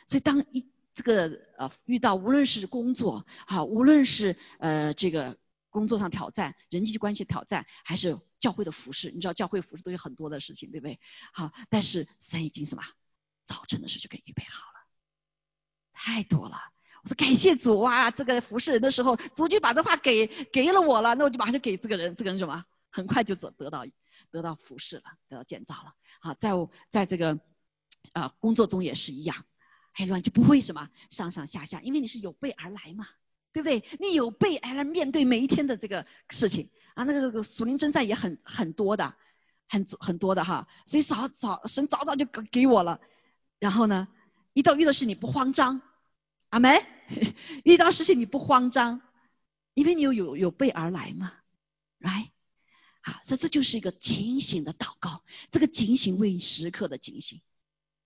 [0.08, 5.38] 所以当一这个呃遇到无论是工作啊，无论是呃这个
[5.70, 11.00] 工作上挑战、人际关系挑战，还是教会的服饰，你知道教会服饰都有很多的事情，对不对？
[11.34, 12.84] 好，但是神已经什么
[13.46, 14.88] 早晨的时候就给预备好了。
[15.94, 16.58] 太多了。
[17.04, 23.86] 我说感谢主啊，这个服侍人的时候，主就把这话给给了我了，那我就马上就给这个人，这个人什么，很快就得得到
[24.32, 25.94] 得到服侍了，得到建造了。
[26.20, 26.52] 好，在
[26.90, 27.40] 在这个
[28.14, 29.46] 啊工作中也是一样，
[29.94, 33.08] 哎乱就不会什么上上下下，因为你是有备而来嘛，
[33.54, 33.84] 对不对？
[34.00, 39.14] 你有备而来面对每一天的这个事情啊，那个这个属灵征战也很很多的，
[39.70, 43.00] 很很多的哈，所以早早神早早就给给我了，
[43.60, 44.08] 然后呢，
[44.54, 45.82] 一到遇到事你不慌张。
[46.58, 46.84] 阿门，
[47.64, 49.02] 遇到事情你不慌张，
[49.76, 51.32] 因为你有有有备而来嘛
[52.00, 52.30] ，right？
[53.02, 57.42] 好，所以这就是一个警醒的祷告，这个警醒为时刻的警醒，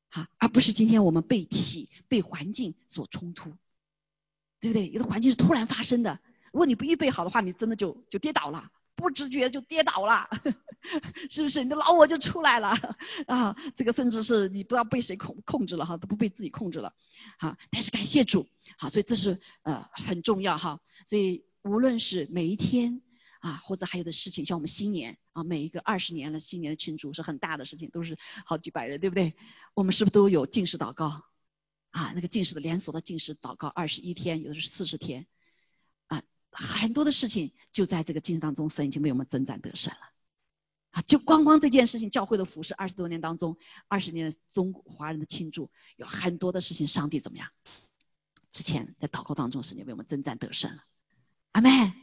[0.10, 3.56] 好，而不是今天我们被体被环境所冲突，
[4.60, 4.90] 对不对？
[4.90, 6.20] 有的环境是突然发生的，
[6.52, 8.70] 如果你不预备好的话，你真的就就跌倒了。
[8.96, 10.30] 不知觉就跌倒了，
[11.30, 11.64] 是不是？
[11.64, 12.70] 你的老我就出来了
[13.28, 13.56] 啊！
[13.76, 16.94] 这个甚至是你不知道被谁控控制了哈，都不被自己控制了。
[17.38, 20.82] 好，但是感谢主，好，所以这是呃很重要哈。
[21.06, 23.02] 所以无论是每一天
[23.40, 29.36] 啊，或者还有的事情，像我们新年啊，每一个二十年了新年的庆祝是很大的事情，都是好几百人，对不对？
[29.74, 31.24] 我们是不是都有进食祷告
[31.92, 32.12] 啊？
[32.16, 35.28] 那个进食的连锁的进食祷告，二十一天，有的是四十天
[36.08, 36.24] 啊。
[36.52, 40.00] 很多的事情就在这个经历当中，神已经为我们征战得胜了
[40.92, 41.02] 啊！
[41.02, 47.50] 就光光这件事情，教会的服饰二十多年当中，二十年中华人的庆祝，有很多的事情，上帝怎么样？
[48.52, 50.84] 之前在祷告当中，神就为我们征战得胜了。
[51.54, 51.94] 阿妹，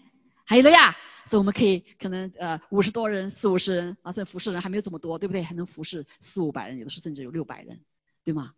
[0.45, 0.97] 还有了呀！
[1.27, 5.43] 所以我们可以可能呃五十多人、四五十人啊，甚至服侍人还没有这么多，对不对？
[5.43, 7.85] 还能服侍四五百人，有的时候甚至有六百人，
[8.25, 8.55] 对吗？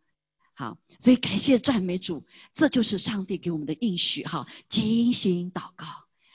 [0.54, 2.24] 好，所以感谢赞美主，
[2.54, 4.46] 这就是上帝给我们的应许哈。
[4.68, 5.86] 精心祷告，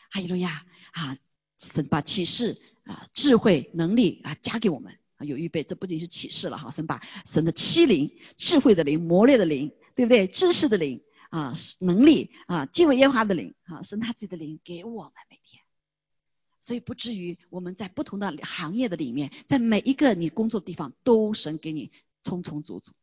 [0.09, 1.17] 哈利路亚啊！
[1.57, 5.63] 神把启示啊、智慧、能力啊加给我们啊，有预备。
[5.63, 10.27] 这不仅是启示了哈，神把神的七灵、智慧的灵、磨练的灵，对不对？
[10.27, 15.61] 知识的灵啊，能力啊，敬畏烟花的灵啊，神他自己的灵给我们每天，
[16.61, 21.91] 所以不至于我们在不同的行业的里面，在每一个你工作的地方，都神给你
[22.23, 22.93] 充充足足。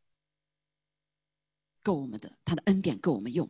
[1.81, 3.49] 够我们的，他的恩典够我们用，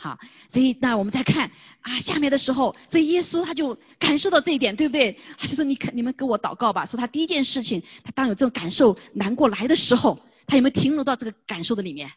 [0.00, 5.20] 好，所以那我们再看啊下面的时候，所以耶稣他就感受到这一点，对不对？
[5.36, 6.86] 他就说你肯你们给我祷告吧。
[6.86, 12.10] 说他第一件事情，他当有这种感受难过来的时候，他有没有停留到这个感受的里面？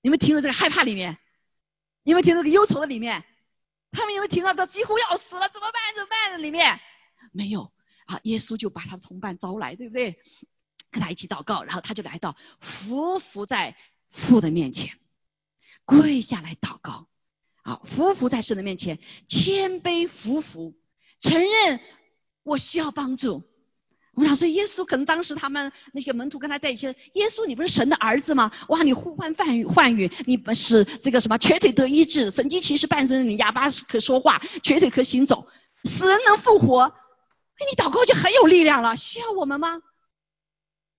[0.00, 1.18] 有没有停留这个害怕里面？
[2.04, 3.22] 有没有停留这个忧愁的里面？
[3.92, 6.80] 他们有没有停留到几乎要死了怎么办怎么办的里面？
[7.32, 7.70] 没有
[8.06, 10.18] 啊，耶稣就把他的同伴招来，对不对？
[10.90, 13.76] 跟他一起祷告，然后他就来到伏伏在。
[14.10, 14.98] 父的面前
[15.88, 17.06] 跪下来祷告，
[17.62, 20.74] 啊，伏伏在神的面前，谦卑服服，
[21.18, 21.80] 承认
[22.42, 23.42] 我需要帮助。
[24.12, 28.52] 我想说，耶稣可能当时他们那些门徒跟他在一起，耶稣你不是神的儿子吗？
[28.68, 35.48] 哇，你呼唤梵语梵语，你不是这个什么瘸腿得医治，神迹骑士半身，你哑巴可说话，瘸腿可行走，
[35.84, 38.94] 死人能复活，哎，你祷告就很有力量了。
[38.98, 39.80] 需要我们吗？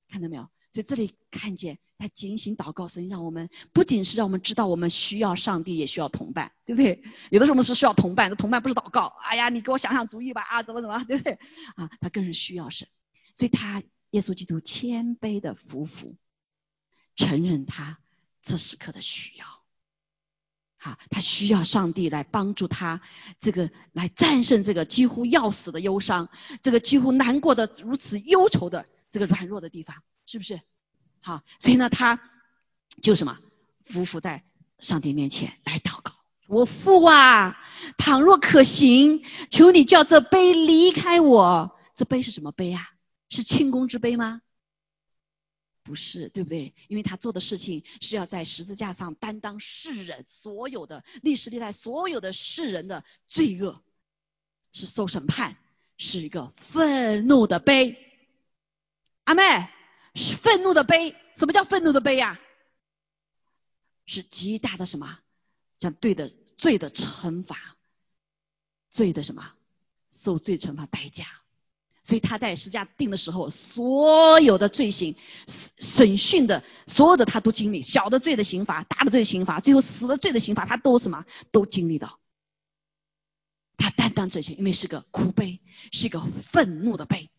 [0.10, 0.50] 看到没有？
[0.72, 7.04] 所以这里看见他警醒祷告，神让我们不仅是让我们知道我们需要上帝，也需要同伴，对不对？
[7.32, 11.40] 有的时候我们是需要同伴，这同伴不是祷告，哎呀，你给我想想主意吧，啊，怎么怎么，对不对？
[11.76, 12.88] 啊，他更是需要神，
[13.36, 16.16] 所以他耶稣基督谦卑的服服，
[17.16, 18.00] 承认他
[18.42, 19.46] 这时刻的需要，
[20.78, 23.02] 好，他需要上帝来帮助他，
[23.40, 26.30] 这个来战胜这个几乎要死的忧伤，
[26.62, 30.04] 这个几乎难过的如此忧愁的这个软弱的地方。
[30.30, 30.62] 是不是？
[31.22, 32.22] 好，所以呢，他
[33.02, 33.40] 就什么，
[33.88, 34.44] 匍匐在
[34.78, 36.14] 上帝面前来祷告。
[36.46, 37.58] 我父啊，
[37.98, 41.76] 倘若可行，求你叫这杯离开我。
[41.96, 42.92] 这杯是什么杯啊？
[43.32, 44.44] 是庆功之杯吗？
[45.82, 46.76] 不是，对不对？
[46.88, 53.82] 因为他做的事情是要在十字架上担当世人所有的历史历代所有的世人的罪恶，
[54.74, 55.58] 是受审判，
[55.98, 57.98] 是一个愤怒的杯。
[59.24, 59.70] 阿妹。
[60.16, 62.40] 是愤怒的悲，什么叫愤怒的悲呀？
[64.06, 65.20] 是极大的什么？
[65.80, 67.58] 像对的罪的惩罚，
[68.90, 69.54] 罪的什么？
[70.12, 71.26] 受罪惩罚代价。
[72.02, 75.16] 所以他在十架定的时候，所有的罪行
[75.48, 81.26] 审讯的，所有的他都经历，小的罪的刑罚，大的罪的刑罚，最后死的罪的刑罚，他都什么？
[81.52, 82.20] 都经历到。
[83.78, 87.30] 他担当这些，因为是个苦悲，是个愤怒的悲。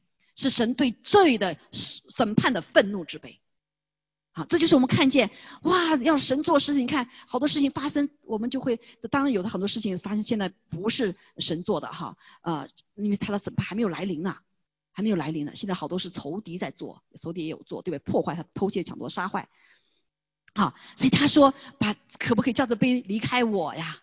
[0.40, 3.40] 是神对罪的审判的愤怒之悲，
[4.32, 5.30] 好，这就是我们看见
[5.64, 8.80] 哇，要神做事情，你看好多事情发生，我们就会，
[9.10, 14.38] 当然有的很多事情发生，现在不是神做的哈，呃，因为他的审判还没有来临呢，
[14.92, 18.10] 还没有来临呢，现在好多是仇敌在做，仇敌也有做，对不对？
[18.10, 19.50] 破坏他、偷窃、抢夺、杀坏，
[20.54, 23.98] 好，所以他说，把可不可以叫这杯离开我呀？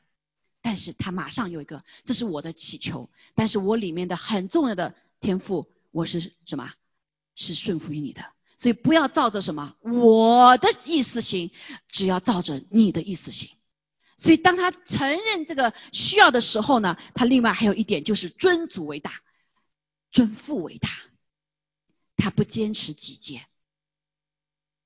[0.61, 5.65] 但是他马上有一个，这是我的祈求，但是我里面的很重要的天赋，
[5.97, 6.71] 我是什么？
[7.33, 8.23] 是顺服于你的，
[8.55, 11.49] 所以不要照着什么我的意思行，
[11.87, 13.49] 只要照着你的意思行。
[14.15, 19.23] 所以当他承认这个需要的时候呢，他另外还有一点就是尊主为大，
[20.11, 20.87] 尊父为大，
[22.15, 23.47] 他不坚持己见，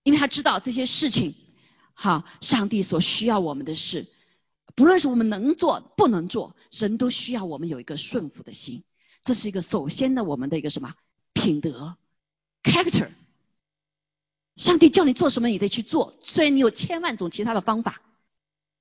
[0.04, 1.36] 因为他知道这些事情，
[1.94, 4.08] 好，上帝所需要我们的事，
[4.76, 8.86] 不论是我们能做不能做，神都需要我们有一个顺服的心，
[9.24, 10.96] 这是一个首先的我们的一个什么
[11.34, 11.98] 品德。
[12.64, 13.12] Character，
[14.56, 16.20] 上帝叫你做什么，你得去做。
[16.24, 18.02] 虽然你有千万种其他的方法，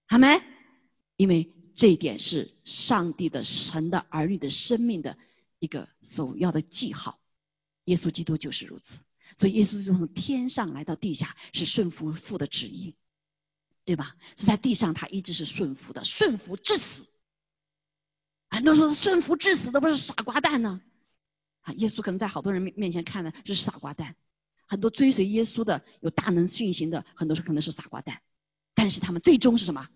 [0.07, 0.43] 好没？
[1.17, 5.17] 因为这一点是上帝的神的儿女的生命的
[5.59, 7.19] 一个首要的记号。
[7.85, 8.99] 耶稣基督就是如此，
[9.37, 12.95] 所以耶稣就从天上来到地下，是顺服父的旨意，
[13.85, 14.15] 对吧？
[14.37, 17.07] 所以在地上他一直是顺服的，顺服至死。
[18.51, 20.81] 很多说顺服至死的不是傻瓜蛋呢？
[21.63, 24.17] 啊，耶稣可能在好多人面面前看的是傻瓜蛋，
[24.67, 28.23] 很多追随耶稣的有大能训行的，很多是可能是傻瓜蛋，
[28.75, 29.89] 但是他们最终是什么？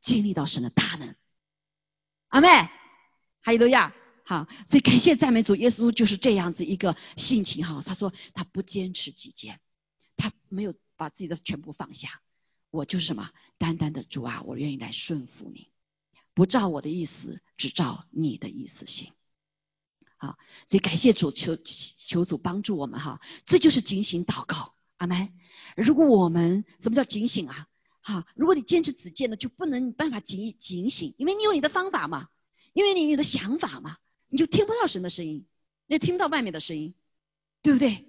[0.00, 1.16] 经历到神的大能。
[2.28, 2.48] 阿妹，
[3.40, 3.94] 哈利路亚，
[4.24, 7.80] 好，所以感谢赞美主，耶稣就是这样子一个性情哈。
[7.84, 9.58] 他说他不坚持己见，
[10.16, 12.20] 他没有把自己的全部放下，
[12.70, 13.30] 我就是什么？
[13.58, 15.70] 单单的主啊，我愿意来顺服你，
[16.36, 19.14] 不照我的意思，只照你的意思行。
[20.18, 25.32] 好，所以感谢主，求求主帮助我们哈，这就是警醒祷告，阿门。
[25.78, 27.68] 如果我们什么叫警醒啊？
[28.02, 32.28] 哈，如果你坚持只见的，就不能办法警警醒，因为你有你的方法嘛，
[32.74, 33.96] 因为你有的想法嘛，
[34.28, 35.46] 你就听不到神的声音，
[35.86, 36.92] 你听不到外面的声音，
[37.62, 38.06] 对不对？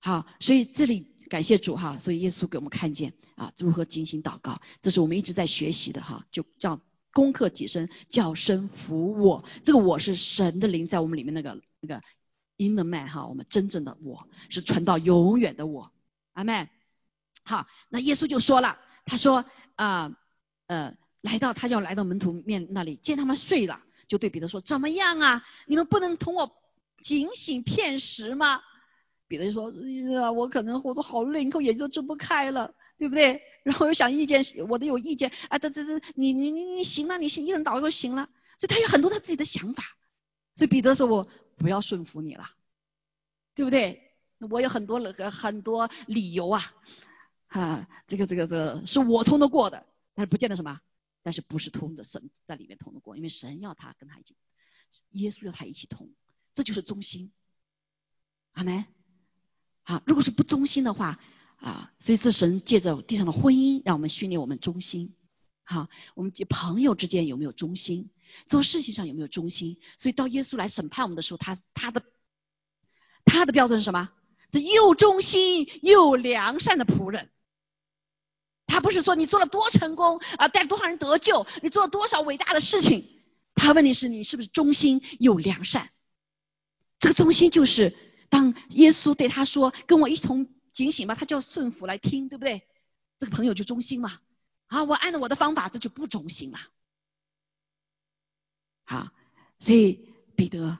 [0.00, 6.78] 好，所以这里感谢主哈，所以耶稣给我们看见啊，如何警醒祷告，这是我们一直在学习的哈，就叫。
[7.16, 9.42] 攻克己身，叫声服我。
[9.64, 12.02] 这个我是神的灵在我们里面那个那个
[12.58, 15.92] in the man 哈，我们真正的我是存到永远的我。
[16.34, 16.68] 阿门。
[17.42, 19.46] 好，那耶稣就说了，他说
[19.76, 20.14] 啊
[20.66, 25.42] 呃，来到他要来到门徒面那里，见他们睡了，就对彼得说，怎么样啊？
[25.66, 26.54] 你们不能同我
[27.00, 28.60] 警醒片时吗？
[29.26, 29.72] 彼得就说，
[30.32, 32.74] 我可能我都好累，你看眼睛都睁不开了。
[32.98, 33.42] 对不对？
[33.62, 35.58] 然后又想意见，我都有意见啊！
[35.58, 38.30] 这这这，你你你你行了，你行，一人祷告就行了。
[38.58, 39.84] 所以他有很多他自己的想法。
[40.54, 42.48] 所以彼得说：“我不要顺服你了，
[43.54, 44.14] 对不对？
[44.38, 46.74] 我有很多很很多理由啊，
[47.48, 49.84] 啊，这个这个这个是我通得过的，
[50.14, 50.80] 但是不见得什么，
[51.22, 54.36] 但是不是通的神在里面通得过，因为神要他跟他一起，
[55.10, 56.08] 耶稣要他一起通，
[56.54, 57.32] 这就是忠心。
[58.52, 58.86] 阿门。
[59.82, 61.20] 好，如果是不忠心的话。”
[61.56, 65.14] 啊，所以这神借着地上的婚姻，让我们训练我们忠心。
[65.64, 68.10] 好，我们朋友之间有没有忠心？
[68.46, 69.78] 做事情上有没有忠心？
[69.98, 72.04] 所以到耶稣来审判我们的时候，他他的
[73.24, 74.10] 他的标准是什么？
[74.50, 77.30] 这又忠心又良善的仆人。
[78.66, 83.04] 他不是说你做了多成功啊，带多少人得救，你做了多少伟大的事情。
[83.54, 85.88] 他问你是你是不是忠心又良善？
[87.00, 87.96] 这个忠心就是
[88.28, 92.68] 当耶稣对他说：“跟我一同。”警醒嘛，他叫顺服来听，对不对？
[93.16, 94.20] 这个朋友就忠心嘛。
[94.66, 96.58] 啊，我按照我的方法，这就不忠心了。
[98.84, 99.10] 好，
[99.58, 100.06] 所以
[100.36, 100.78] 彼得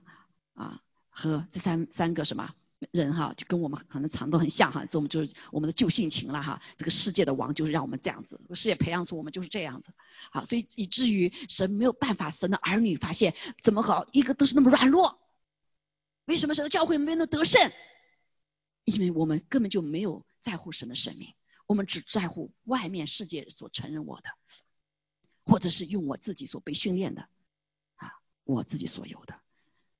[0.52, 2.54] 啊和这三三个什么
[2.90, 6.60] 人哈，就跟我们可能常都很像哈，这我们就是我们的旧性情了哈。
[6.76, 9.94] 这个世界的王就是让我们这样子，世界培养出我们就是这样子。
[10.30, 15.18] 好，所以以至于神没有办法，神的儿女发现怎么搞，一个都是那么软弱。
[16.26, 17.72] 为什么神的教会没能得胜？
[18.86, 21.34] 因为我们根本就没有在乎神的生命，
[21.66, 24.30] 我们只在乎外面世界所承认我的，
[25.44, 27.28] 或者是用我自己所被训练的
[27.96, 28.12] 啊，
[28.44, 29.34] 我自己所有的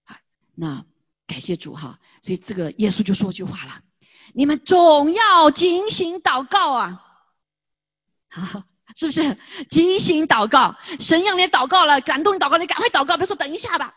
[0.04, 0.20] 啊。
[0.54, 0.86] 那
[1.26, 3.82] 感谢主哈，所以这个耶稣就说句话了：
[4.34, 7.04] 你们总要警醒祷告啊，
[8.94, 9.36] 是不是？
[9.68, 13.96] 警醒祷告，神让你祷告了，感动你祷告，你赶快祷告，别说等一下吧。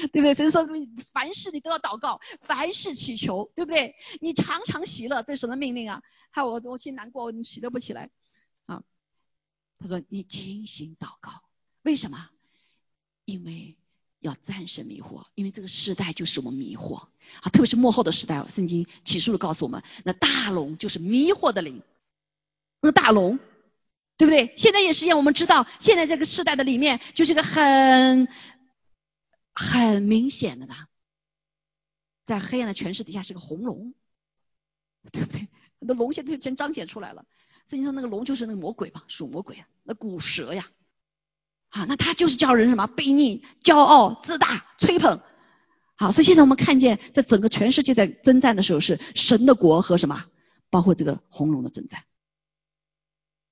[0.12, 0.34] 对不对？
[0.34, 0.66] 所以说
[1.12, 3.96] 凡事你都要祷告，凡事祈求，对不对？
[4.20, 6.02] 你常常喜乐，这是什么命令啊？
[6.30, 8.10] 害我我心难过，我喜乐不起来
[8.66, 8.82] 啊。
[9.78, 11.42] 他说你精心祷告，
[11.82, 12.28] 为什么？
[13.24, 13.76] 因为
[14.20, 16.96] 要战胜迷惑，因为这个时代就是我们迷惑
[17.42, 18.44] 啊，特别是幕后的时代。
[18.48, 21.82] 圣经启示录告诉我们，那大龙就是迷惑的灵，
[22.80, 23.38] 那大龙，
[24.16, 24.54] 对不对？
[24.56, 28.28] 现在也是一样，我们知道现在这个时代的里面就是个很。
[29.60, 30.74] 很明显的呢，
[32.24, 33.94] 在黑暗的权势底下是个红龙，
[35.12, 35.48] 对不对？
[35.78, 37.26] 那龙现在全彰显出来了。
[37.66, 40.70] 圣经说那个龙就是那个魔鬼嘛，属魔鬼啊，那古蛇呀，
[41.68, 45.20] 啊，那他就是叫人什么悖逆、骄傲、自大、吹捧。
[45.94, 50.24] 好，所以现在我们看见，在整个全世界在征战的时候，是神的国和什么，
[50.70, 52.04] 包括这个红龙的征战。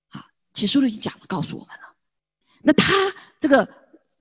[0.09, 1.95] 啊，启示录已经讲了，告诉我们了。
[2.63, 3.73] 那他这个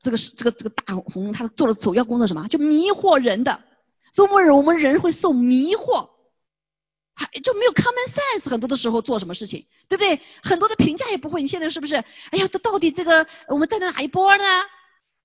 [0.08, 2.48] 这个这个这个大红，他做的首要工作什么？
[2.48, 3.62] 就迷惑人的，
[4.14, 6.10] 所以我们我们人会受迷惑。
[7.14, 10.22] 还就没有 common sense，很多的时候做什么事情，对不对？
[10.44, 11.42] 很多的评价也不会。
[11.42, 11.96] 你现在是不是？
[11.96, 14.44] 哎呀，这到底这个我们站在哪一波呢？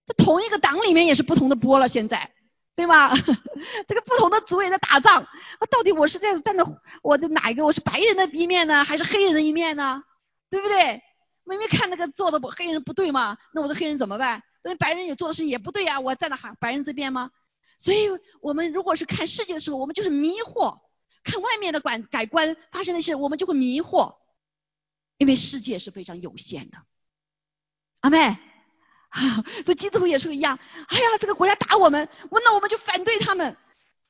[0.06, 2.32] 这同一个党里面也是不同的波了，现在，
[2.74, 3.14] 对吗？
[3.86, 5.26] 这个不同的组也在打仗，
[5.70, 6.64] 到底我是在站在
[7.02, 7.64] 我的哪一个？
[7.64, 10.02] 我是白人的一面呢，还是黑人的一面呢？
[10.50, 11.02] 对不对？
[11.44, 14.42] 明明看那个做的不黑人不对嘛，那我的黑人怎么办？
[14.62, 17.30] 那白人也做的事情也不对呀，我站在白白人这边吗？
[17.78, 18.08] 所以
[18.40, 20.80] 我们如果是看世界的时候，我们就是迷惑。
[21.24, 24.16] 看外面的管改观发生的事，我们就会迷惑，
[25.18, 26.78] 因为世界是非常有限的。
[28.00, 28.36] 阿妹，
[29.64, 30.58] 所以基督徒也是一样。
[30.88, 33.56] 哎呀，这个国家打我们，那我们就反对他们，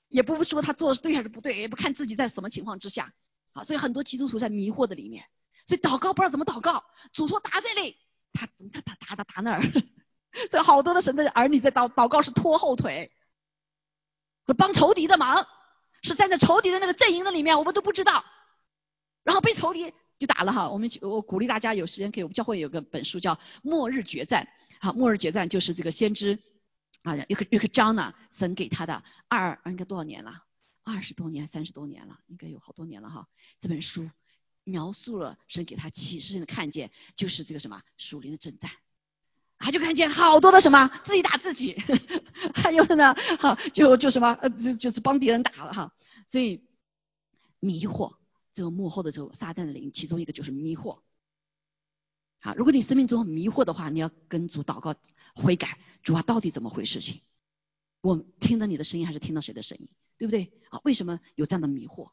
[0.09, 3.13] 也不说他做的是对还是不对，也不看自己在什么情况之下。
[3.53, 5.27] 啊，所以很多基督徒在迷惑的里面，
[5.67, 7.99] 所以祷告不知道怎么祷告，主说打这里，
[8.33, 9.63] 他他他打打打那儿，
[10.51, 13.13] 这好多的神的儿女在祷祷告是拖后腿，
[14.45, 15.47] 会帮仇敌的忙。
[16.05, 18.25] 是站在仇敌的那个阵营的里面，我们都不知道，
[19.23, 20.69] 然后被仇敌就打了哈。
[20.69, 24.49] 我们我鼓励大家有时间可以，我们教会有个本书叫《末日决战》，
[24.85, 26.43] 好，《末日决战》就是这个先知
[27.03, 30.43] 啊，一个一个章呢，神给他的二应该多少年了？
[30.83, 33.29] 二十多年、三十多年了，应该有好多年了哈。
[33.61, 34.11] 这本书
[34.65, 38.73] 描述了神给他启示性的看见，就是这个什么属灵的征战。
[39.63, 41.77] 他就看见好多的什么自己打自己，
[42.53, 45.95] 还有的呢，哈，就就什么呃，就是帮敌人打了哈。
[46.27, 46.65] 所以
[47.61, 48.17] 迷惑
[48.53, 50.99] 这个幕后的这个撒旦的灵，其中一个就是迷惑。
[52.41, 54.97] 好，如果你生命中迷惑的话，你要跟主祷告
[55.35, 57.01] 悔改，主啊，到底怎么回事？
[57.01, 57.21] 情
[58.01, 59.89] 我听到你的声音还是听到谁的声音？
[60.19, 60.53] 对不对？
[60.71, 62.11] 啊，为什么有这样的迷惑？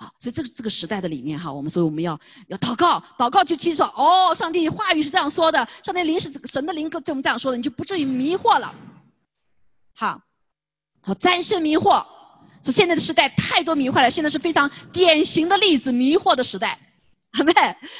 [0.00, 8.74] 啊，所以这个这个时代的里面哈，我们所以我们要要祷告，祷告就清楚哦，上帝话语是这样说的，上帝灵是神的灵对我们这样说的，你就不至于迷惑了。
[9.94, 10.22] 好，
[11.02, 12.06] 好战胜迷惑。
[12.62, 16.80] 说现在的时代太多迷惑了，现在是非常典型的例子，迷惑的时代，
[17.30, 17.52] 好没？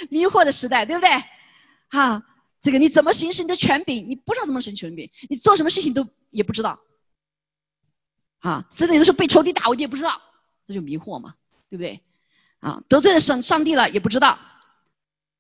[0.09, 1.11] 迷惑的时代，对不对？
[1.91, 2.23] 哈，
[2.63, 4.09] 这个你怎么行使你的权柄？
[4.09, 6.81] 你不知道怎么行使权柄，你做什么事情都也不知道。
[8.39, 10.23] 啊，甚至有的时候被仇敌打，我也不知道，
[10.65, 11.35] 这就迷惑嘛。
[11.71, 12.03] 对不对？
[12.59, 14.39] 啊，得罪了上上帝了也不知道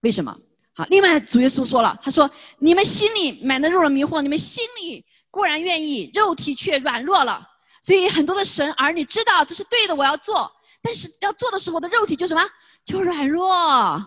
[0.01, 0.39] 为什么。
[0.73, 7.51] 好，另外主耶稣说了，他说你们心里满的入了迷惑，你们心里固然愿意，肉体却软弱了。
[7.83, 12.49] 所以很多的神儿女知道这是对的，我要做，但是要做的时候的肉体就什么？
[12.85, 14.07] 就软弱，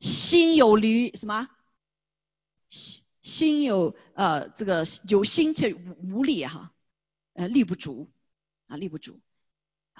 [0.00, 1.48] 心有驴什么？
[2.70, 6.72] 心心有呃这个有心却无力哈，
[7.34, 8.10] 呃力不足
[8.66, 9.20] 啊力不足。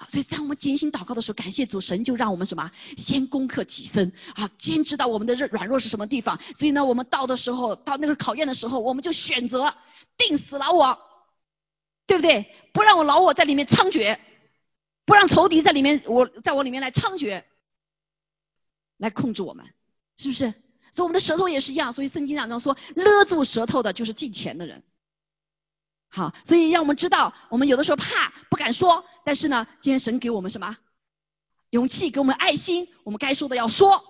[0.09, 2.71] 所以，当我们艰辛祷告的时候，感谢主神就让我们什么？
[2.97, 6.39] 先攻克己身啊，先知道我们的软弱是什么地方。
[6.55, 9.75] 所以呢，我们到的时候，到那个考验的时候，我们就选择
[10.17, 10.99] 定死老我，
[12.07, 12.53] 对不对？
[12.73, 14.17] 不让我老我在里面猖獗，
[15.05, 17.43] 不让仇敌在里面，我在我里面来猖獗，
[18.97, 19.65] 来控制我们，
[20.17, 20.53] 是不是？
[20.93, 21.93] 所以我们的舌头也是一样。
[21.93, 24.83] 所以圣经上说，勒住舌头的就是进钱的人。
[26.13, 30.77] 好，所以让我们知道，我们有的时候怕不敢说，但是呢，今天神给我们什么
[31.69, 34.03] 勇气，给我们爱心，我们该说的要说。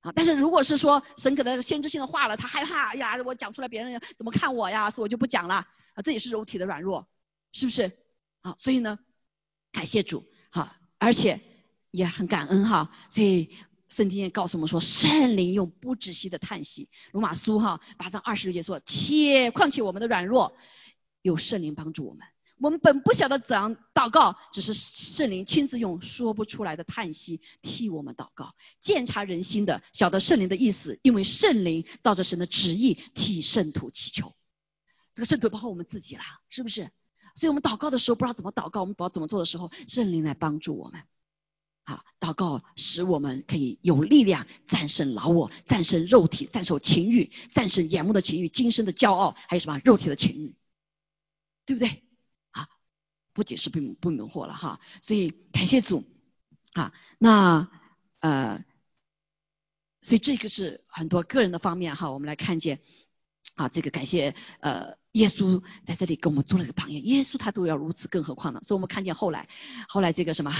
[0.00, 5.66] 啊，但是如果是说神给他先知性的话了，他害怕呀，我讲出来别人怎么看我呀，所以我就不讲了。
[5.94, 7.08] 啊，这也是肉体的软弱，
[7.50, 7.92] 是不是？
[8.42, 8.98] 啊，所以呢，
[9.72, 11.40] 感谢主，好，而且
[11.90, 12.92] 也很感恩哈。
[13.08, 13.56] 所以
[13.88, 20.54] 圣经也告诉我们说，圣灵用不止息的叹息，罗马书哈八章二十六节说，且况且我们的软弱。
[21.26, 22.26] 有圣灵帮助我们，
[22.58, 28.54] 我们本不晓得怎样祷告，只是圣灵亲自用说不出来的叹息替我们祷告。
[28.80, 34.34] 鉴察人心的，晓得圣灵的意思，因为圣灵照着神的旨意替圣徒祈求。
[35.14, 36.90] 这个圣徒包括我们自己啦，是不是？
[37.34, 41.02] 所以我们祷告的时候不知道怎么祷告，我们不知道怎么做的时候，圣灵来帮助我们。
[41.84, 50.54] 好，祷告使我们可以有力量战胜老我，战胜肉体，战胜情欲，战胜眼目的情欲，今生的骄傲，还有什么肉体的情欲。
[51.66, 52.04] 对不对？
[52.52, 52.68] 啊，
[53.32, 56.04] 不仅是不不迷惑了哈，所以感谢主
[56.72, 56.94] 啊。
[57.18, 57.68] 那
[58.20, 58.64] 呃，
[60.00, 62.80] 所以这个是很多个人的方面哈，我们来看见
[63.56, 68.60] 啊，这个感谢呃耶稣在这里给我们做了个榜样，耶稣他都要如此，更何况呢？
[68.62, 69.48] 所以我们看见后来，
[69.88, 70.52] 后来这个什么，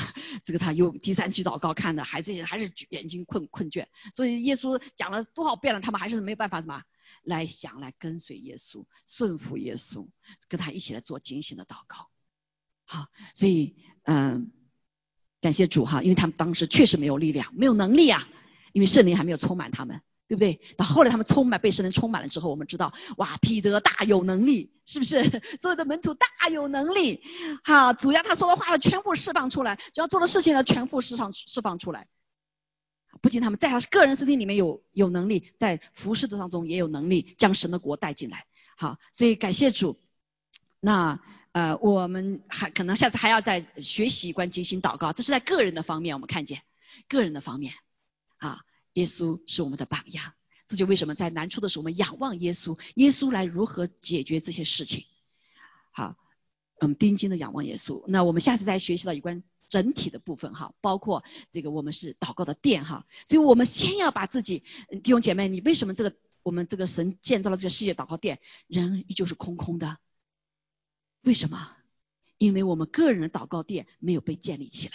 [0.45, 6.83] 这个他又第三期祷告看的，还是还是眼睛困困倦，所以耶稣讲了多少遍了，他们还是没有办法什么
[7.27, 10.09] 来想来跟随耶稣，顺服耶稣，
[10.49, 12.09] 跟他一起来做警醒的祷告。
[12.85, 14.53] 好，所以嗯，
[15.41, 18.27] 感谢主哈，因为他们当时确实没有力量，没有能力啊，
[18.73, 20.01] 因为圣灵还没有充满他们。
[20.29, 20.61] 对不对？
[20.77, 25.23] 到后来他们充满被圣灵充满了之后，我们知道，哇，彼得大有能力，是不是？
[25.57, 27.23] 所有的门徒大有能力，
[27.63, 32.09] 哈，主要他说的话呢，全部释放出来，主要做的事情呢，全部释放释放出来。
[33.23, 38.47] 不仅他们在他个人身体里面有有能力，在服饰的当中也有能力将神的国带进来。
[38.77, 39.99] 好，所以感谢主。
[40.81, 41.21] 那
[41.53, 46.63] 呃，我们还可能下次还要再学习关精心祷告，这是在个人的方面，我们看见
[47.09, 47.75] 个人的方面
[48.37, 48.61] 啊。
[48.93, 50.33] 耶稣是我们的榜样，
[50.67, 55.05] 这就为什么在难处的时候，我们仰望耶稣，耶稣来如何解决这些事情。
[55.93, 56.17] 好，
[56.81, 58.05] 嗯，盯紧的仰望耶稣。
[58.09, 64.65] 那我们下次再学习到有关整体的部分哈，包括这个我们是祷告的殿哈，所以我们先要把自己
[65.03, 69.99] 弟兄姐妹，你为什么这个我们这个神建造了这个世界祷告殿，人依旧是空空的？
[71.23, 71.77] 为什么？
[72.39, 74.95] 因为我们个人的祷告殿没有被建立起来。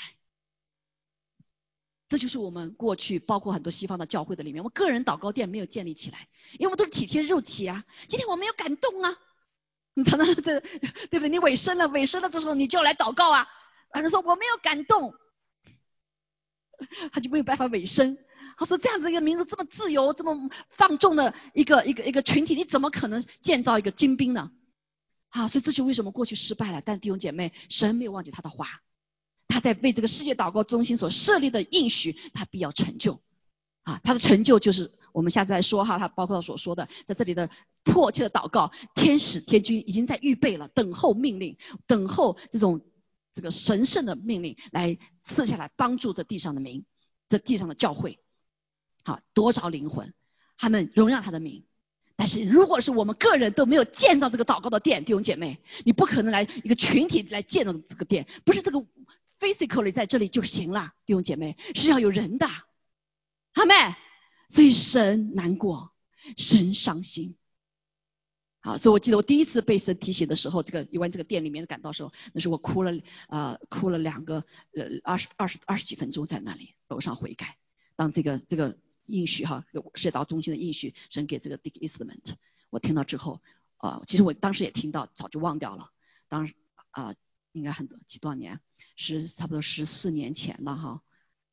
[2.07, 7.86] 这就是我们过去，包括很多西方的教会的里面，我们个人祷告殿没有建立起来，因为我们都是体贴肉体啊。
[8.07, 9.17] 今天我没有感动啊，
[9.95, 11.30] 你才能这对不对？
[11.30, 13.47] 你委身了，委身了的时候你就要来祷告啊。
[13.95, 15.13] 有人说我没有感动，
[17.11, 18.17] 他就没有办法尾声。
[18.57, 24.51] 他说这样子一个民族这么自由、这么放纵的一个一个一个群体，你怎么可能建造一个精兵呢？
[25.29, 26.81] 啊，所以这就为什么过去失败了。
[26.81, 28.81] 但弟兄姐妹，神没有忘记他的话。
[29.47, 33.21] 他在为这个世界祷告中心所设立的应许，他必要成就
[33.83, 33.99] 啊！
[34.03, 35.99] 他的成就就是我们下次再说哈。
[35.99, 37.49] 他包括他所说的，在这里的
[37.83, 42.81] 迫切的祷告，天使天军已经在预备了，等候命令，等候这种
[43.34, 46.86] 这个神圣的命令来赐下来，帮助这地上的民，
[47.29, 48.19] 这地上的教会，
[49.03, 50.13] 好夺着灵魂，
[50.57, 51.65] 他们荣耀他的名。
[52.15, 58.86] 但是如果是我们个人都没有建造这个祷告的殿，弟兄姐妹，你不可能来一个群体来建造这个殿，不是这个。
[59.41, 62.47] physically 在这里就行了，弟兄姐妹是要有人的，
[63.55, 63.73] 好没？
[64.49, 65.95] 所以神难过，
[66.38, 67.36] 神伤心。
[68.62, 72.93] 好，所以我记得我第一次被神提醒的时候，这个有关这个店里面的感到时候，那是我哭了
[73.28, 74.45] 啊，哭了两个
[74.76, 77.57] 呃二十二十二十几分钟在那里楼上悔改。
[77.95, 82.20] 当这个这个应许哈，世道中心的应许，神给这个 Dick Eastman，
[82.70, 83.41] 我听到之后
[83.78, 85.89] 啊，其实我当时也听到，早就忘掉了。
[86.30, 86.53] 当时
[86.91, 87.16] 啊，
[87.51, 88.59] 应该很多几多少年。
[88.97, 91.01] 是差不多十四年前了哈，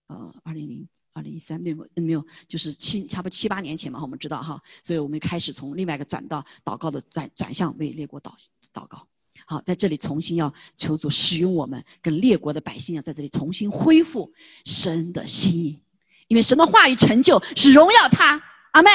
[0.09, 8.33] 呃，二零零二零一三没有没有，就是七差不多七八年前嘛，我们知道哈，所以我们开始从另外一个转到祷告的转转向为列国祷
[8.73, 9.07] 祷告。
[9.47, 14.33] 好，在这里重新要求主使用我们，跟列国的百姓要在这里重新恢复
[14.65, 15.83] 神的心意，
[16.27, 18.43] 因为神的话语成就是荣耀他，
[18.73, 18.91] 阿妹，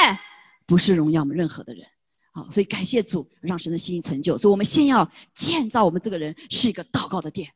[0.66, 1.86] 不是荣耀我们任何的人。
[2.32, 7.52] 好，所以感谢主让神的心意成就，所以我们先要建造我们这个人是一个祷告的殿。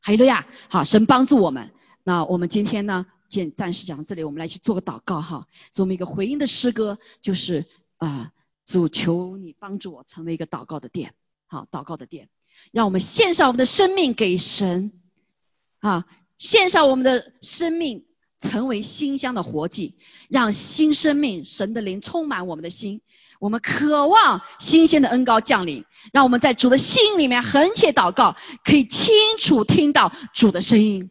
[0.00, 1.70] 哈利路亚，好，神帮助我们。
[2.08, 5.48] 那我们今天呢，先暂时讲到这里，我们来去做个祷告哈。
[5.72, 8.30] 所以我们一个回应的诗歌就是啊，
[8.64, 11.14] 主求你帮助我成为一个祷告的殿，
[11.48, 12.28] 好，祷告的殿，
[12.70, 14.92] 让我们献上我们的生命给神
[15.80, 16.06] 啊，
[16.38, 18.04] 献上我们的生命
[18.38, 19.96] 成为馨香的活祭，
[20.28, 23.00] 让新生命神的灵充满我们的心。
[23.40, 31.10] 我们渴望新鲜的恩膏降临，让我们在主的心里面横切祷告，可以清楚听到主的声音。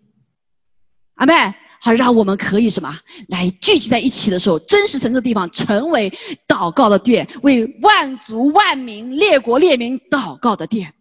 [1.15, 6.13] 阿妹，好，让我们可以什么来聚集在一起的时候，真实神的地方成为
[6.47, 10.93] 祷告的殿，为万族万民列国列民祷告的殿，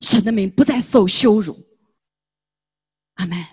[0.00, 1.66] 神的名不再受羞辱。
[3.14, 3.46] 阿妹，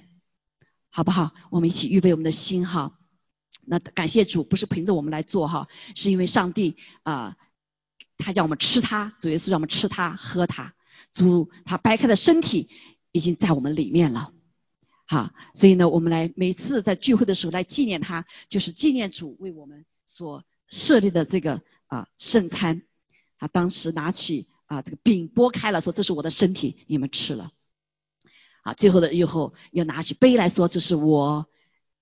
[0.90, 1.32] 好不好？
[1.50, 2.94] 我们一起预备我们的心哈。
[3.70, 7.38] 那感谢主，不是凭着我们来做哈，是因为上帝啊，
[8.18, 10.74] 他叫我们吃它，主耶稣让我们吃它喝它，
[11.14, 12.70] 主他掰开的身体
[13.12, 14.32] 已经在我们里面了，
[15.08, 22.84] 好，所以呢，我们来每次在聚会的时候来纪念他，就是纪念主为我们所设立的这个啊圣餐，
[23.38, 27.52] 啊，当时拿起啊这个饼拨开了，说这是我的身体，你们吃了，
[28.64, 31.48] 啊，最后的以后又拿起杯来说，这是我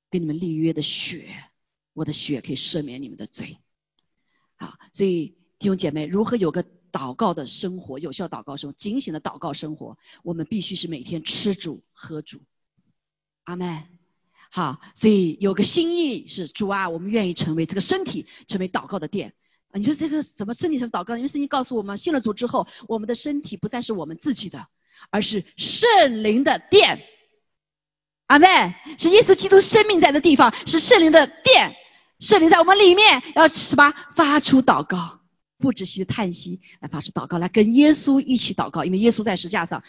[0.09, 1.49] 跟你们立约的血。
[1.93, 3.57] 我的血可以赦免你们的罪，
[4.57, 12.41] 好，所以弟兄姐妹，如何有个祷告的生活，有效祷告生活，警醒的祷告生活，我们必须是每天吃主喝主，
[13.45, 13.83] 阿门。
[14.51, 19.33] 好，所以有个心意是主啊，我们愿意成为这个身体，成为祷告的殿，
[19.73, 21.17] 你说这个怎么身体成祷告？
[21.17, 24.67] 因为圣经告诉我们，信了主之后，我们的身体不再是我们自己的，
[25.09, 27.03] 而是圣灵的殿。
[28.27, 28.47] 阿妹，
[28.97, 31.75] 是耶稣基督生命在的地方，是圣灵的殿。
[32.19, 33.93] 圣灵在我们里面，要什么？
[34.15, 35.19] 发出祷告，
[35.57, 38.85] 不止息的叹息，来发出祷告，来跟耶稣一起祷告。
[38.85, 39.83] 因为耶稣在石架上，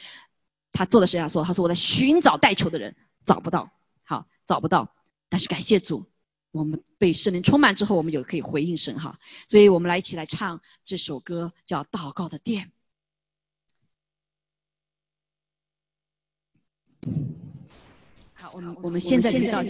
[0.72, 2.96] 他坐在石架上说：“他说我在寻找代求的人，
[3.26, 3.72] 找不到，
[4.04, 4.94] 好找不到。
[5.28, 6.06] 但是感谢主，
[6.52, 9.18] 我们被圣灵充满之后，我们有可以回应神哈。
[9.48, 12.72] 所以我们来一起来唱这首歌，叫《祷告的殿》。
[18.32, 19.62] 好，我们我们现在就到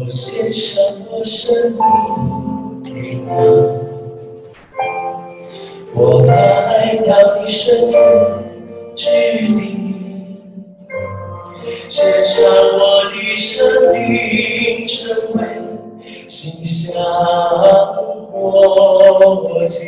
[0.00, 0.80] 我献上
[1.10, 1.80] 我生命
[2.84, 3.26] 给你，
[5.92, 7.96] 我把爱当你身子
[8.94, 9.10] 去
[9.54, 9.60] 地，
[11.88, 15.40] 献上我的生命成为
[16.28, 16.94] 馨香
[18.30, 19.84] 火祭，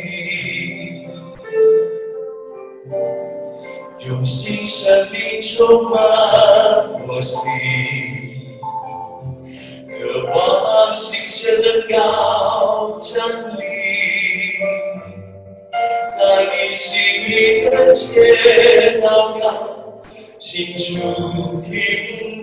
[4.05, 5.95] 用新生命充满
[7.07, 7.39] 我心。
[10.33, 13.27] 渴望新鲜的高降
[13.57, 13.65] 临，
[16.07, 20.01] 在你心里的切祷告，
[20.37, 21.73] 清楚听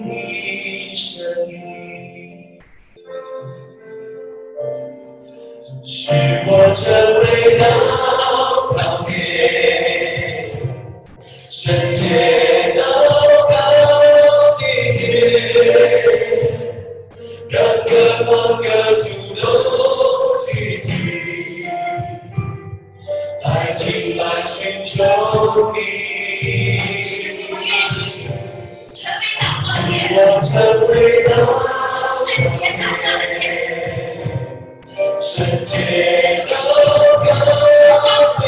[0.04, 2.60] 你声音，
[5.82, 6.12] 是
[6.46, 6.84] 我这
[7.20, 7.64] 伟大
[30.40, 31.30] 成为那
[32.08, 32.78] 圣洁的
[33.40, 33.42] 天，
[35.20, 35.74] 圣洁
[36.44, 36.54] 的高
[38.40, 38.46] 天，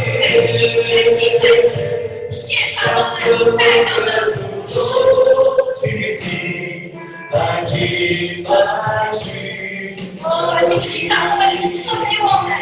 [2.87, 3.25] 让各
[3.57, 3.59] 方
[3.97, 4.31] 各
[4.67, 4.75] 族
[5.25, 5.29] 都
[5.81, 5.85] 聚
[6.17, 6.25] 集。
[7.33, 8.51] 来敬拜
[9.13, 10.25] 寻求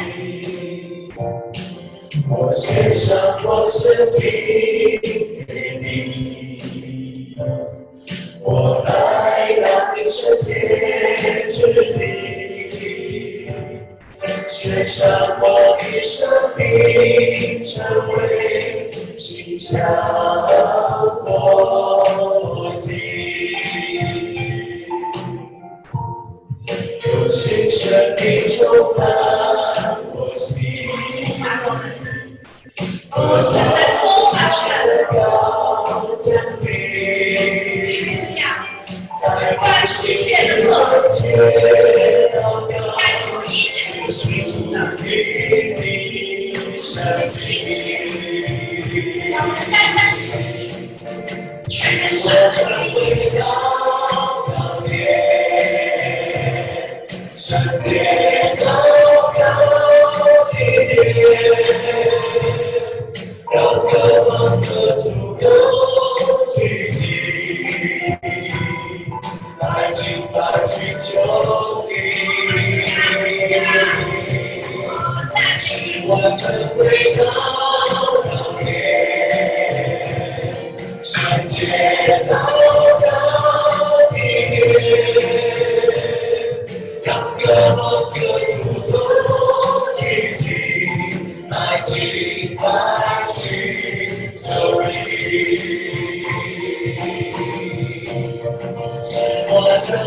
[0.06, 1.08] 你，
[2.28, 3.08] 我献上
[3.44, 4.37] 我身体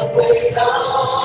[0.09, 1.20] 悲伤。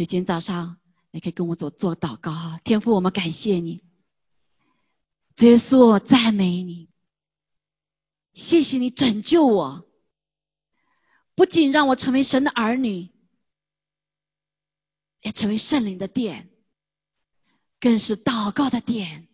[0.00, 0.78] 所以今天早上
[1.10, 3.82] 也可以跟我做做祷告哈，天父，我们感谢你，
[5.40, 6.88] 耶稣赞美你，
[8.32, 9.86] 谢谢你拯救我。
[11.34, 13.10] 不仅让我成为神的儿女，
[15.20, 16.48] 也成为圣灵的殿，
[17.78, 19.28] 更是祷告的殿。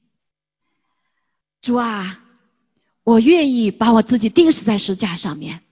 [1.60, 2.24] 主啊，
[3.04, 5.64] 我愿意把我自己钉死在石架上面，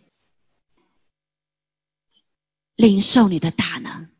[2.76, 4.13] 领受你的大能。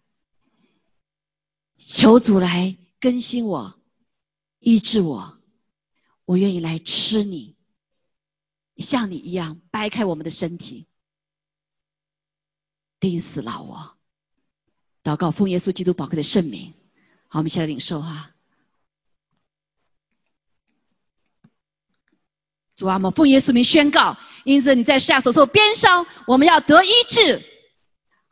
[1.94, 3.78] 求主来更新我，
[4.58, 5.38] 医治我。
[6.24, 7.54] 我愿意来吃你，
[8.76, 10.88] 像你一样掰开我们的身体。
[12.98, 13.96] 钉死了我，
[15.04, 16.74] 祷告奉耶稣基督宝贵的圣名。
[17.28, 18.32] 好，我们一起来领受哈。
[22.74, 27.53] 主啊，我奉耶稣名宣告，因此你在下所受鞭伤，我们要得医治。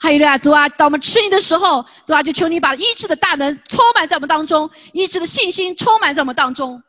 [0.02, 6.82] 哈利路亚，主啊，当我们吃你的时候，主啊，就求你把医治的大能充满在我们当中，医治的信心充满在我们当中。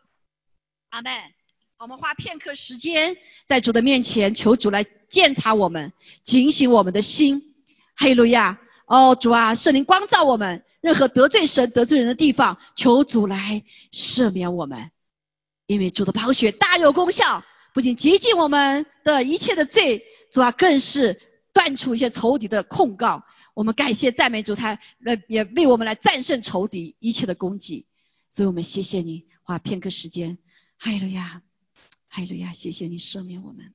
[0.89, 1.14] 阿门。
[1.78, 5.93] 我们花片刻时间在主的面前，求主来鉴察我们，
[6.24, 7.53] 警醒我们的心。
[7.93, 8.59] 哈利路亚！
[8.88, 14.89] 哦，主啊，圣灵光照我们，任何得罪神、得罪人的地方，求主来赦免我们。
[15.68, 17.43] 因为主的宝血大有功效，
[17.76, 21.22] 不仅洁净我们的一切的罪，主啊，更是
[21.54, 23.26] 断除一些仇敌的控告。
[23.54, 27.88] 我们感谢赞美主，他呃也为我们来战胜仇敌一切的攻击。
[28.30, 30.39] 所以我们谢谢你，花片刻时间。
[30.78, 31.43] 哈利路亚，
[32.08, 33.74] 哈利路亚，谢谢你赦免我们。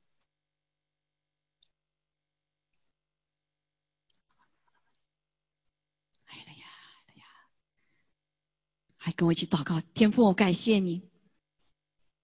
[9.01, 11.09] 还跟我一起祷告，天父，我感谢你，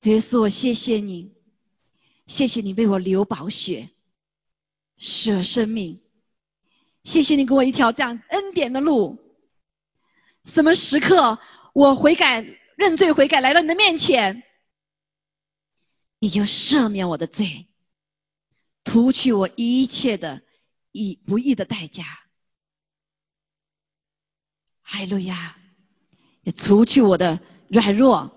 [0.02, 1.32] 耶稣，我谢谢你，
[2.26, 3.88] 谢谢你为我流宝血，
[5.04, 6.00] 舍生命，
[7.02, 9.18] 谢谢你给我一条这样恩典的路。
[10.44, 11.38] 什么时刻
[11.74, 12.42] 我悔改、
[12.76, 14.42] 认罪悔改来到你的面前，
[16.18, 17.66] 你就赦免我的罪，
[18.84, 20.42] 除去我一切的
[20.90, 22.04] 义不义的代价。
[24.80, 25.58] 海路亚。
[26.46, 28.30] 也除去我的软弱，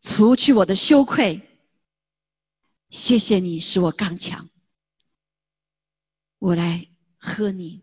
[0.00, 1.42] 除去我的羞愧。
[2.88, 4.48] 谢谢你使我刚强，
[6.44, 7.82] 我来喝你。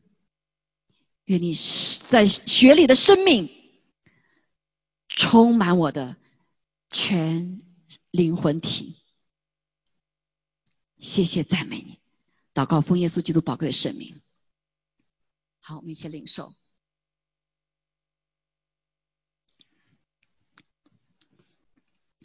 [1.24, 3.50] 愿你在血里的生命
[5.08, 6.16] 充满我的
[6.92, 7.60] 全
[8.12, 9.02] 灵魂体。
[11.00, 12.00] 谢谢赞美你，
[12.54, 14.22] 祷告奉耶稣基督宝贵的圣名。
[15.60, 16.54] 好，我们一起领受。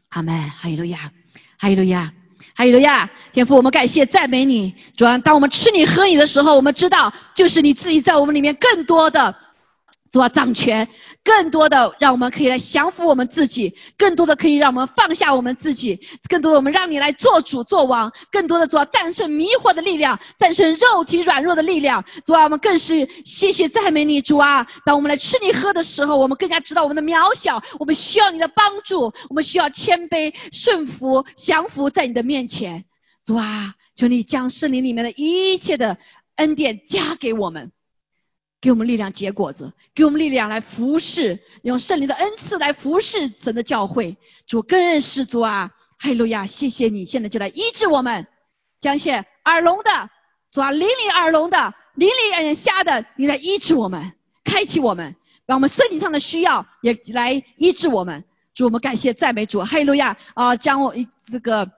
[0.08, 1.14] 阿门，哈利路亚，
[1.58, 2.14] 哈利路亚，
[2.56, 3.10] 哈利路亚！
[3.34, 9.34] 天父，我们感谢赞美你，主啊，当我们吃你喝你的时候，我们知道就是你自己在我们里面更多的。
[10.16, 10.88] 主啊，掌权，
[11.22, 16.00] 更多的让我们可以来降服我们自己，更多的可以让我们放下我们自己，
[16.30, 22.06] 更多的我们让你来做主做王，更多的主啊，战胜迷惑的力量，战胜肉体软弱的力量。
[22.24, 32.86] 主啊，我们更是谢谢赞美你，主啊，当我们来吃你喝的时候，我们更加知道我们的渺小，我们需要你的帮助，我们需要谦卑顺服降服在你的面前。
[33.26, 35.98] 主啊，求你将圣灵里面的一切的
[36.36, 37.70] 恩典加给我们。
[38.60, 44.16] 给我们力量结果子，给我们力量来服侍，用圣灵的恩赐来服侍神的教会。
[44.46, 46.46] 主更是主啊，哈利路亚！
[46.46, 48.26] 谢谢你，现在就来医治我们，
[48.80, 50.10] 将些耳聋的，
[50.50, 58.24] 主啊，灵里耳聋的，灵里眼瞎的，你来医治我们，开启我们，让我们身体上的需要也来医治我们。
[58.54, 60.16] 主，我们感谢赞美主，哈利路亚！
[60.34, 60.94] 啊，将我
[61.30, 61.70] 这个。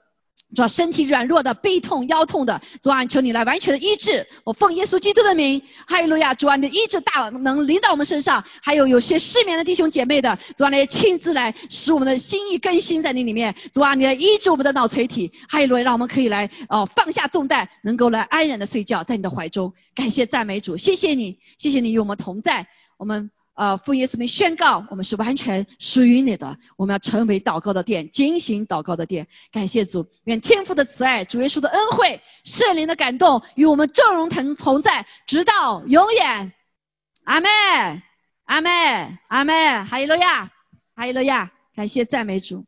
[0.55, 4.27] 主啊，身体软弱的、背痛、腰痛的，主啊，求你来完全的医治。
[4.45, 6.35] 我奉耶稣基督的名，哈利路亚！
[6.35, 8.45] 主啊，你的医治大能临到我们身上。
[8.63, 13.55] 还有有些失眠的弟兄姐妹的，主啊，你亲自来使我们的心意更新在你里面。
[13.75, 19.75] 主啊，你来医治我们的脑垂体，哈利路亚，让我们可以来哦放下重担，能够来安然的睡觉在你的怀中。
[19.95, 23.31] 感谢赞美主，谢谢你，谢谢你与我们同在，我们。
[23.59, 29.27] 呃，父耶稣名宣告，我们是完全属于你的，我们要成为祷告的殿，警醒祷告的殿。
[29.51, 36.53] 感谢主，愿天父的慈爱、主耶稣的恩惠、圣灵的感动与我们众荣同同在，直到永远。
[37.25, 37.49] 阿妹，
[38.45, 39.53] 阿妹，阿妹。
[39.83, 40.53] 哈利路亚，
[40.95, 41.51] 哈利路亚。
[41.75, 42.65] 感谢赞美主。